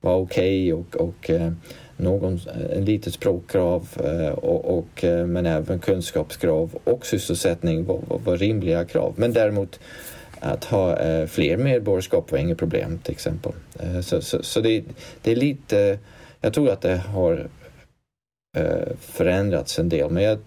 var 0.00 0.16
okej 0.16 0.72
okay 0.72 0.84
och, 1.00 1.08
och 1.08 1.30
eh, 1.30 1.52
någon, 1.96 2.34
eh, 2.34 2.76
en 2.76 2.84
litet 2.84 3.14
språkkrav 3.14 3.88
och, 4.34 4.78
och, 4.78 5.04
men 5.26 5.46
även 5.46 5.78
kunskapskrav 5.78 6.78
och 6.84 7.06
sysselsättning 7.06 7.84
var, 7.84 8.00
var, 8.08 8.18
var, 8.18 8.36
rimliga 8.36 8.84
krav. 8.84 9.14
Men 9.16 9.32
däremot 9.32 9.80
att 10.40 10.64
ha 10.64 10.96
fler 11.26 11.56
medborgarskap 11.56 12.32
var 12.32 12.38
inget 12.38 12.58
problem 12.58 12.98
till 13.02 13.12
exempel. 13.12 13.52
Så, 14.02 14.22
så, 14.22 14.42
så 14.42 14.60
det, 14.60 14.84
det, 15.22 15.32
är 15.32 15.36
lite 15.36 15.98
jag 16.40 16.54
tror 16.54 16.70
att 16.70 16.80
det 16.80 16.96
har 16.96 17.48
Eh, 18.56 18.96
förändrats 19.00 19.78
en 19.78 19.88
del. 19.88 20.10
Men, 20.10 20.22
jag, 20.22 20.38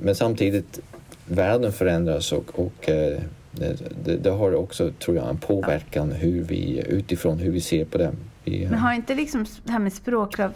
men 0.00 0.14
samtidigt, 0.14 0.80
världen 1.26 1.72
förändras 1.72 2.32
och, 2.32 2.58
och 2.58 2.88
eh, 2.88 3.20
det, 3.50 3.76
det, 4.04 4.16
det, 4.16 4.30
har 4.30 4.54
också, 4.54 4.90
tror 4.90 5.16
jag, 5.16 5.28
en 5.28 5.38
påverkan 5.38 6.12
hur 6.12 6.42
vi, 6.42 6.84
utifrån 6.88 7.38
hur 7.38 7.50
vi 7.50 7.60
ser 7.60 7.84
på 7.84 7.98
det. 7.98 8.12
Vi, 8.44 8.66
men 8.70 8.78
har 8.78 8.92
inte 8.92 9.14
liksom 9.14 9.46
det 9.64 9.72
här 9.72 9.78
med 9.78 9.92
språkkrav 9.92 10.52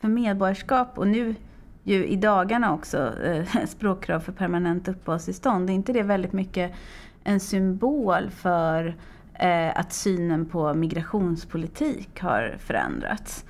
för 0.00 0.08
medborgarskap 0.08 0.98
och 0.98 1.08
nu 1.08 1.34
ju 1.82 2.06
i 2.06 2.16
dagarna 2.16 2.74
också 2.74 3.12
eh, 3.24 3.64
språkkrav 3.68 4.20
för 4.20 4.32
permanent 4.32 4.88
uppehållstillstånd. 4.88 5.70
Är 5.70 5.74
inte 5.74 5.92
det 5.92 6.02
väldigt 6.02 6.32
mycket 6.32 6.72
en 7.24 7.40
symbol 7.40 8.30
för 8.30 8.96
att 9.74 9.92
synen 9.92 10.46
på 10.46 10.74
migrationspolitik 10.74 12.20
har 12.20 12.56
förändrats? 12.58 13.44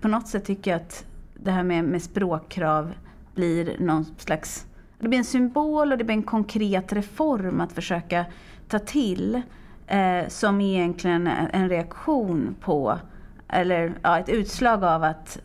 På 0.00 0.08
något 0.08 0.28
sätt 0.28 0.44
tycker 0.44 0.70
jag 0.70 0.80
att 0.80 1.04
det 1.42 1.50
här 1.50 1.62
med, 1.62 1.84
med 1.84 2.02
språkkrav 2.02 2.92
blir 3.34 3.76
någon 3.78 4.04
slags 4.04 4.66
det 5.02 5.08
blir 5.08 5.18
en 5.18 5.24
symbol 5.24 5.92
och 5.92 5.98
det 5.98 6.04
blir 6.04 6.16
en 6.16 6.22
konkret 6.22 6.92
reform 6.92 7.60
att 7.60 7.72
försöka 7.72 8.24
ta 8.68 8.78
till 8.78 9.42
eh, 9.86 10.28
som 10.28 10.60
egentligen 10.60 11.26
är 11.26 11.50
en 11.52 11.68
reaktion 11.68 12.56
på, 12.60 12.98
eller 13.48 13.94
ja, 14.02 14.18
ett 14.18 14.28
utslag 14.28 14.84
av 14.84 15.04
att 15.04 15.40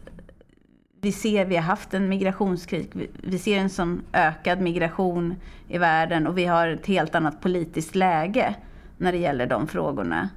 vi 1.02 1.12
ser, 1.12 1.46
vi 1.46 1.56
har 1.56 1.64
haft 1.64 1.94
en 1.94 2.10
migrationskrig. 2.10 3.10
vi 3.24 3.40
ser 3.40 3.60
en 3.60 3.70
sån 3.70 4.02
ökad 4.14 4.62
migration 4.62 5.36
i 5.68 5.78
världen 5.78 6.28
och 6.28 6.38
vi 6.38 6.46
har 6.46 6.68
ett 6.68 6.86
helt 6.86 7.16
annat 7.16 7.42
politiskt 7.42 7.96
läge 7.96 8.56
när 8.98 9.12
det 9.12 9.18
gäller 9.18 9.48
de 9.48 9.68
frågorna 9.68 10.30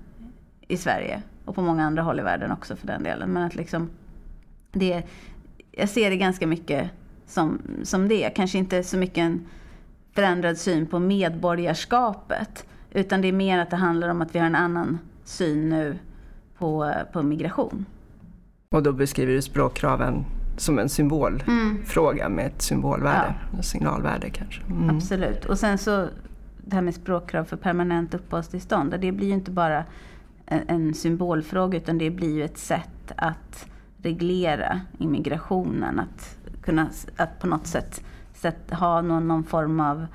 i 0.68 0.77
Sverige 0.77 1.23
och 1.44 1.55
på 1.55 1.62
många 1.62 1.85
andra 1.85 2.03
håll 2.03 2.20
i 2.20 2.23
världen 2.23 2.53
också 2.53 2.77
för 2.77 2.87
den 2.87 3.03
delen. 3.03 3.33
Men 3.33 3.42
att 3.42 3.55
liksom, 3.55 3.90
det, 4.73 5.03
jag 5.72 5.88
ser 5.88 6.11
det 6.11 6.16
ganska 6.16 6.46
mycket 6.46 6.90
som, 7.26 7.59
som 7.83 8.09
det. 8.09 8.30
Kanske 8.37 8.59
inte 8.59 8.83
så 8.83 8.96
mycket 8.96 9.18
en 9.18 9.46
förändrad 10.12 10.59
syn 10.59 10.87
på 10.87 10.98
medborgarskapet 10.98 12.66
utan 12.90 13.20
det 13.20 13.28
är 13.28 13.33
mer 13.33 13.59
att 13.59 13.70
det 13.70 13.76
handlar 13.76 14.09
om 14.09 14.22
att 14.22 14.35
vi 14.35 14.38
har 14.38 14.46
en 14.46 14.54
annan 14.54 14.98
syn 15.24 15.68
nu 15.68 15.98
på, 16.59 16.92
på 17.12 17.22
migration. 17.22 17.87
Och 18.70 18.83
då 18.83 18.92
beskriver 18.92 19.33
du 19.33 19.42
språkkraven 19.42 20.24
som 20.56 20.78
en 20.78 20.88
symbolfråga 20.88 22.24
mm. 22.24 22.37
med 22.37 22.46
ett 22.46 22.62
symbolvärde, 22.62 23.35
ja. 23.56 23.62
signalvärde 23.62 24.30
kanske. 24.30 24.62
Mm. 24.62 24.96
Absolut. 24.96 25.44
Och 25.44 25.59
sen 25.59 25.78
så 25.78 26.09
det 26.56 26.74
här 26.74 26.83
med 26.83 26.94
språkkrav 26.94 27.44
för 27.44 27.56
permanent 27.56 28.14
uppehållstillstånd. 28.14 28.94
Det 29.00 29.12
blir 29.12 29.26
ju 29.26 29.33
inte 29.33 29.50
bara 29.50 29.85
en, 30.46 30.62
en 30.68 30.94
symbolfråga 30.94 31.78
utan 31.78 31.98
det 31.98 32.11
blir 32.11 32.35
ju 32.35 32.44
ett 32.44 32.59
sätt 32.59 33.12
att 33.16 33.66
reglera 34.03 34.81
immigrationen. 34.99 36.01
Att 36.01 36.37
kunna 36.63 36.91
att 37.17 37.39
på 37.41 37.47
något 37.47 37.67
sätt, 37.67 38.05
sätt 38.35 38.71
ha 38.71 39.03
någon, 39.03 39.29
någon 39.29 39.45
form 39.45 39.81
av 39.81 40.07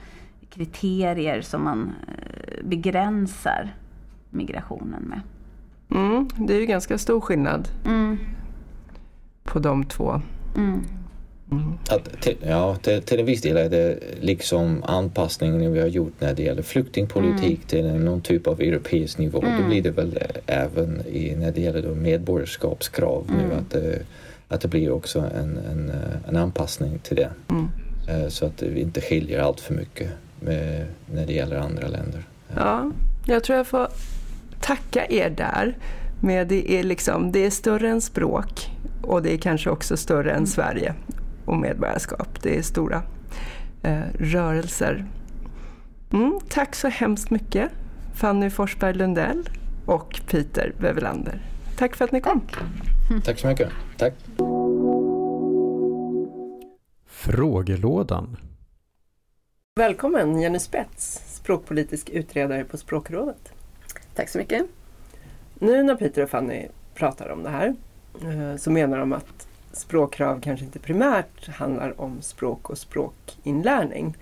kriterier 0.50 1.41
som 1.41 1.63
man 1.63 1.93
eh, 2.08 2.65
begränsar 2.65 3.76
migrationen 4.30 5.04
med. 5.04 5.21
Mm, 5.89 6.30
det 6.48 6.56
är 6.56 6.60
ju 6.60 6.65
ganska 6.65 6.98
stor 6.98 7.21
skillnad 7.21 7.67
mm. 7.86 8.17
på 9.43 9.60
de 9.60 9.84
två. 9.84 10.21
Mm. 10.56 10.84
Att, 11.89 12.21
till, 12.21 12.38
ja, 12.41 12.75
till, 12.75 13.01
till 13.01 13.19
en 13.19 13.25
viss 13.25 13.41
del 13.41 13.58
är 13.58 13.69
det 13.69 13.99
liksom 14.19 14.84
anpassningen 14.84 15.73
vi 15.73 15.79
har 15.79 15.88
gjort 15.88 16.13
när 16.19 16.34
det 16.34 16.43
gäller 16.43 16.62
flyktingpolitik 16.62 17.73
mm. 17.73 17.93
till 17.95 18.03
någon 18.05 18.21
typ 18.21 18.47
av 18.47 18.62
europeisk 18.62 19.17
nivå. 19.17 19.41
Mm. 19.41 19.62
Då 19.62 19.67
blir 19.67 19.81
det 19.81 19.91
väl 19.91 20.19
även 20.45 21.01
i, 21.08 21.36
när 21.36 21.51
det 21.51 21.62
gäller 21.62 21.81
då 21.81 21.95
medborgarskapskrav 21.95 23.25
nu 23.38 23.43
mm. 23.43 23.58
att 23.58 23.71
det, 23.71 23.99
att 24.47 24.62
det 24.62 24.67
blir 24.67 24.91
också 24.91 25.19
en, 25.19 25.58
en, 25.58 25.91
en 26.27 26.36
anpassning 26.36 26.99
till 26.99 27.15
det. 27.15 27.29
Mm. 27.49 27.69
Eh, 28.08 28.29
så 28.29 28.45
att 28.45 28.62
vi 28.62 28.81
inte 28.81 29.01
skiljer 29.01 29.39
allt 29.39 29.60
för 29.60 29.73
mycket 29.73 30.12
med, 30.39 30.86
när 31.13 31.25
det 31.25 31.34
gäller 31.34 31.55
andra 31.55 31.88
länder. 31.88 32.23
Ja, 32.55 32.91
jag 33.25 33.43
tror 33.43 33.58
jag 33.58 33.67
får 33.67 33.88
tacka 34.62 35.05
er 35.10 35.29
där. 35.29 35.77
Men 36.21 36.47
det 36.47 36.71
är, 36.71 36.84
liksom, 36.84 37.31
det 37.31 37.45
är 37.45 37.49
större 37.49 37.89
än 37.89 38.01
språk 38.01 38.71
och 39.01 39.21
det 39.21 39.34
är 39.34 39.38
kanske 39.38 39.69
också 39.69 39.97
större 39.97 40.29
än 40.29 40.36
mm. 40.36 40.47
Sverige 40.47 40.93
och 41.45 41.58
medborgarskap. 41.58 42.41
Det 42.41 42.58
är 42.58 42.62
stora 42.62 43.03
eh, 43.84 44.01
rörelser. 44.19 45.05
Mm, 46.13 46.39
tack 46.49 46.75
så 46.75 46.88
hemskt 46.88 47.29
mycket 47.29 47.71
Fanny 48.15 48.49
Forsberg 48.49 48.93
Lundell 48.93 49.49
och 49.86 50.21
Peter 50.27 50.73
Wevelander. 50.79 51.41
Tack 51.77 51.95
för 51.95 52.05
att 52.05 52.12
ni 52.12 52.21
kom. 52.21 52.41
Tack, 52.41 53.23
Tack 53.23 53.39
så 53.39 53.47
mycket. 53.47 53.69
Tack. 53.97 54.13
Frågelådan. 57.08 58.38
Välkommen 59.75 60.41
Jenny 60.41 60.60
Spets, 60.60 61.21
språkpolitisk 61.36 62.10
utredare 62.10 62.63
på 62.63 62.77
Språkrådet. 62.77 63.53
Tack 64.15 64.29
så 64.29 64.38
mycket. 64.38 64.65
Nu 65.60 65.84
när 65.84 65.95
Peter 65.95 66.23
och 66.23 66.29
Fanny 66.29 66.67
pratar 66.93 67.29
om 67.29 67.43
det 67.43 67.49
här 67.49 67.75
eh, 68.23 68.58
så 68.58 68.71
menar 68.71 68.97
de 68.97 69.13
att 69.13 69.44
språkkrav 69.75 70.41
kanske 70.41 70.65
inte 70.65 70.79
primärt 70.79 71.47
handlar 71.47 72.01
om 72.01 72.21
språk 72.21 72.69
och 72.69 72.77
språkinlärning 72.77 74.17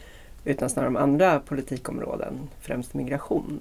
utan 0.45 0.69
snarare 0.69 0.89
om 0.89 0.97
andra 0.97 1.39
politikområden, 1.39 2.49
främst 2.61 2.93
migration. 2.93 3.59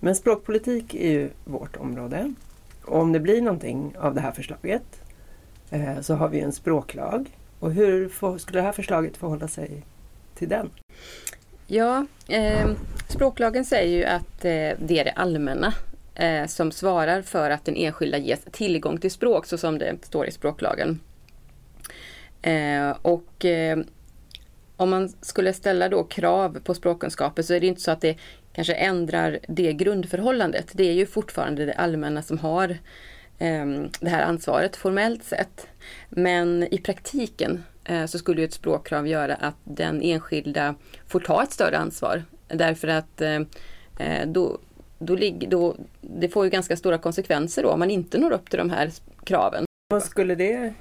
Men 0.00 0.16
språkpolitik 0.16 0.94
är 0.94 1.10
ju 1.10 1.30
vårt 1.44 1.76
område. 1.76 2.34
Och 2.84 2.98
om 2.98 3.12
det 3.12 3.20
blir 3.20 3.42
någonting 3.42 3.94
av 3.98 4.14
det 4.14 4.20
här 4.20 4.32
förslaget 4.32 5.02
eh, 5.70 6.00
så 6.00 6.14
har 6.14 6.28
vi 6.28 6.40
en 6.40 6.52
språklag. 6.52 7.36
Och 7.58 7.72
hur 7.72 8.38
skulle 8.38 8.58
det 8.58 8.64
här 8.64 8.72
förslaget 8.72 9.16
förhålla 9.16 9.48
sig 9.48 9.82
till 10.34 10.48
den? 10.48 10.70
Ja, 11.66 12.06
eh, 12.28 12.70
språklagen 13.08 13.64
säger 13.64 13.96
ju 13.96 14.04
att 14.04 14.44
eh, 14.44 14.78
det 14.86 14.98
är 14.98 15.04
det 15.04 15.12
allmänna 15.12 15.74
eh, 16.20 16.46
som 16.46 16.72
svarar 16.72 17.22
för 17.22 17.50
att 17.50 17.64
den 17.64 17.76
enskilda 17.76 18.18
ges 18.18 18.40
tillgång 18.52 18.98
till 18.98 19.10
språk 19.10 19.46
så 19.46 19.58
som 19.58 19.78
det 19.78 19.96
står 20.02 20.26
i 20.26 20.30
språklagen. 20.30 21.00
Eh, 22.42 22.90
och 23.02 23.44
eh, 23.44 23.78
om 24.76 24.90
man 24.90 25.08
skulle 25.20 25.52
ställa 25.52 25.88
då 25.88 26.04
krav 26.04 26.60
på 26.64 26.74
språkkunskaper 26.74 27.42
så 27.42 27.54
är 27.54 27.60
det 27.60 27.66
inte 27.66 27.80
så 27.80 27.90
att 27.90 28.00
det 28.00 28.16
kanske 28.52 28.74
ändrar 28.74 29.38
det 29.48 29.72
grundförhållandet. 29.72 30.70
Det 30.72 30.88
är 30.88 30.92
ju 30.92 31.06
fortfarande 31.06 31.66
det 31.66 31.74
allmänna 31.74 32.22
som 32.22 32.38
har 32.38 32.70
eh, 33.38 33.66
det 34.00 34.08
här 34.08 34.22
ansvaret 34.22 34.76
formellt 34.76 35.24
sett. 35.24 35.66
Men 36.08 36.74
i 36.74 36.78
praktiken 36.78 37.64
eh, 37.84 38.06
så 38.06 38.18
skulle 38.18 38.42
ett 38.42 38.52
språkkrav 38.52 39.08
göra 39.08 39.34
att 39.34 39.56
den 39.64 40.02
enskilda 40.02 40.74
får 41.08 41.20
ta 41.20 41.42
ett 41.42 41.52
större 41.52 41.78
ansvar. 41.78 42.24
Därför 42.48 42.88
att 42.88 43.20
eh, 43.20 43.40
eh 43.98 44.26
då, 44.26 44.58
då, 45.00 45.16
då, 45.48 45.76
det 46.00 46.28
får 46.28 46.44
ju 46.44 46.50
ganska 46.50 46.76
stora 46.76 46.98
konsekvenser 46.98 47.62
då 47.62 47.70
om 47.70 47.78
man 47.78 47.90
inte 47.90 48.18
når 48.18 48.32
upp 48.32 48.50
till 48.50 48.58
de 48.58 48.70
här 48.70 48.90
kraven. 49.24 49.64
Vad 49.88 50.02
skulle 50.02 50.34
det 50.34 50.74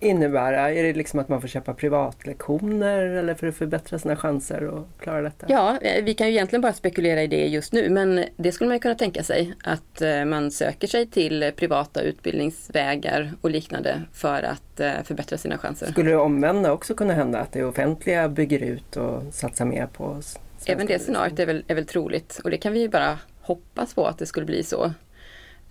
innebära? 0.00 0.72
Är 0.72 0.82
det 0.82 0.92
liksom 0.92 1.20
att 1.20 1.28
man 1.28 1.40
får 1.40 1.48
köpa 1.48 1.74
privatlektioner 1.74 2.98
eller 2.98 3.34
för 3.34 3.46
att 3.46 3.56
förbättra 3.56 3.98
sina 3.98 4.16
chanser 4.16 4.78
att 4.78 5.02
klara 5.02 5.22
detta? 5.22 5.46
Ja, 5.48 5.78
eh, 5.80 6.04
vi 6.04 6.14
kan 6.14 6.26
ju 6.26 6.32
egentligen 6.32 6.60
bara 6.60 6.72
spekulera 6.72 7.22
i 7.22 7.26
det 7.26 7.46
just 7.46 7.72
nu 7.72 7.90
men 7.90 8.24
det 8.36 8.52
skulle 8.52 8.68
man 8.68 8.80
kunna 8.80 8.94
tänka 8.94 9.22
sig 9.22 9.54
att 9.64 10.02
eh, 10.02 10.24
man 10.24 10.50
söker 10.50 10.86
sig 10.86 11.06
till 11.06 11.52
privata 11.56 12.00
utbildningsvägar 12.00 13.32
och 13.40 13.50
liknande 13.50 14.02
för 14.12 14.42
att 14.42 14.80
eh, 14.80 14.92
förbättra 15.04 15.38
sina 15.38 15.58
chanser. 15.58 15.86
Skulle 15.86 16.10
det 16.10 16.16
omvända 16.16 16.72
också 16.72 16.94
kunna 16.94 17.14
hända 17.14 17.40
att 17.40 17.52
det 17.52 17.64
offentliga 17.64 18.28
bygger 18.28 18.62
ut 18.62 18.96
och 18.96 19.22
satsar 19.32 19.64
mer 19.64 19.86
på 19.86 20.20
Även 20.66 20.86
det 20.86 20.98
scenariot 20.98 21.38
är 21.38 21.46
väl, 21.46 21.64
är 21.68 21.74
väl 21.74 21.86
troligt 21.86 22.40
och 22.44 22.50
det 22.50 22.56
kan 22.56 22.72
vi 22.72 22.80
ju 22.80 22.88
bara 22.88 23.18
hoppas 23.46 23.94
på 23.94 24.06
att 24.06 24.18
det 24.18 24.26
skulle 24.26 24.46
bli 24.46 24.62
så. 24.62 24.92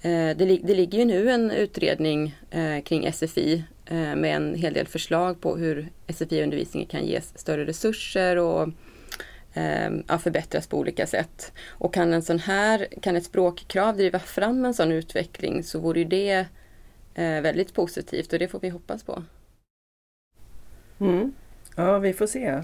Det, 0.01 0.35
det 0.35 0.75
ligger 0.75 0.99
ju 0.99 1.05
nu 1.05 1.29
en 1.31 1.51
utredning 1.51 2.35
kring 2.83 3.11
SFI 3.11 3.63
Eh, 3.85 4.15
med 4.15 4.35
en 4.35 4.55
hel 4.55 4.73
del 4.73 4.87
förslag 4.87 5.41
på 5.41 5.57
hur 5.57 5.89
SFI-undervisningen 6.07 6.89
kan 6.89 7.05
ges 7.05 7.37
större 7.37 7.65
resurser 7.65 8.37
och 8.37 8.69
eh, 9.53 9.91
ja, 10.07 10.17
förbättras 10.17 10.67
på 10.67 10.77
olika 10.77 11.07
sätt. 11.07 11.51
Och 11.67 11.93
kan 11.93 12.13
en 12.13 12.21
sån 12.21 12.39
här, 12.39 12.87
kan 13.01 13.15
ett 13.15 13.25
språkkrav 13.25 13.97
driva 13.97 14.19
fram 14.19 14.65
en 14.65 14.73
sån 14.73 14.91
utveckling 14.91 15.63
så 15.63 15.79
vore 15.79 15.99
ju 15.99 16.05
det 16.05 16.45
eh, 17.15 17.41
väldigt 17.41 17.73
positivt 17.73 18.33
och 18.33 18.39
det 18.39 18.47
får 18.47 18.59
vi 18.59 18.69
hoppas 18.69 19.03
på. 19.03 19.23
Mm. 20.99 21.33
Ja, 21.75 21.99
vi 21.99 22.13
får 22.13 22.27
se 22.27 22.63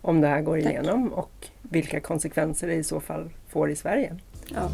om 0.00 0.20
det 0.20 0.28
här 0.28 0.42
går 0.42 0.60
Tack. 0.60 0.72
igenom 0.72 1.12
och 1.12 1.48
vilka 1.62 2.00
konsekvenser 2.00 2.68
det 2.68 2.74
i 2.74 2.84
så 2.84 3.00
fall 3.00 3.30
får 3.48 3.70
i 3.70 3.76
Sverige. 3.76 4.16
Ja. 4.48 4.70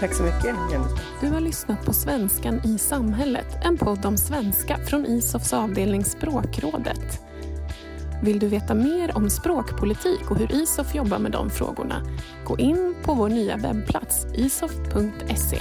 Tack 0.00 0.14
så 0.14 0.22
mycket 0.22 0.44
Jenny. 0.44 0.84
Du 1.20 1.28
har 1.28 1.40
lyssnat 1.40 1.84
på 1.84 1.92
Svenskan 1.92 2.60
i 2.64 2.78
samhället, 2.78 3.46
en 3.64 3.78
podd 3.78 4.06
om 4.06 4.16
svenska 4.16 4.78
från 4.86 5.06
ISOFs 5.06 5.52
avdelning 5.52 6.04
Språkrådet. 6.04 7.20
Vill 8.22 8.38
du 8.38 8.48
veta 8.48 8.74
mer 8.74 9.16
om 9.16 9.30
språkpolitik 9.30 10.30
och 10.30 10.36
hur 10.36 10.52
ISOF 10.52 10.94
jobbar 10.94 11.18
med 11.18 11.32
de 11.32 11.50
frågorna? 11.50 12.02
Gå 12.46 12.58
in 12.58 12.94
på 13.04 13.14
vår 13.14 13.28
nya 13.28 13.56
webbplats 13.56 14.26
isof.se. 14.34 15.58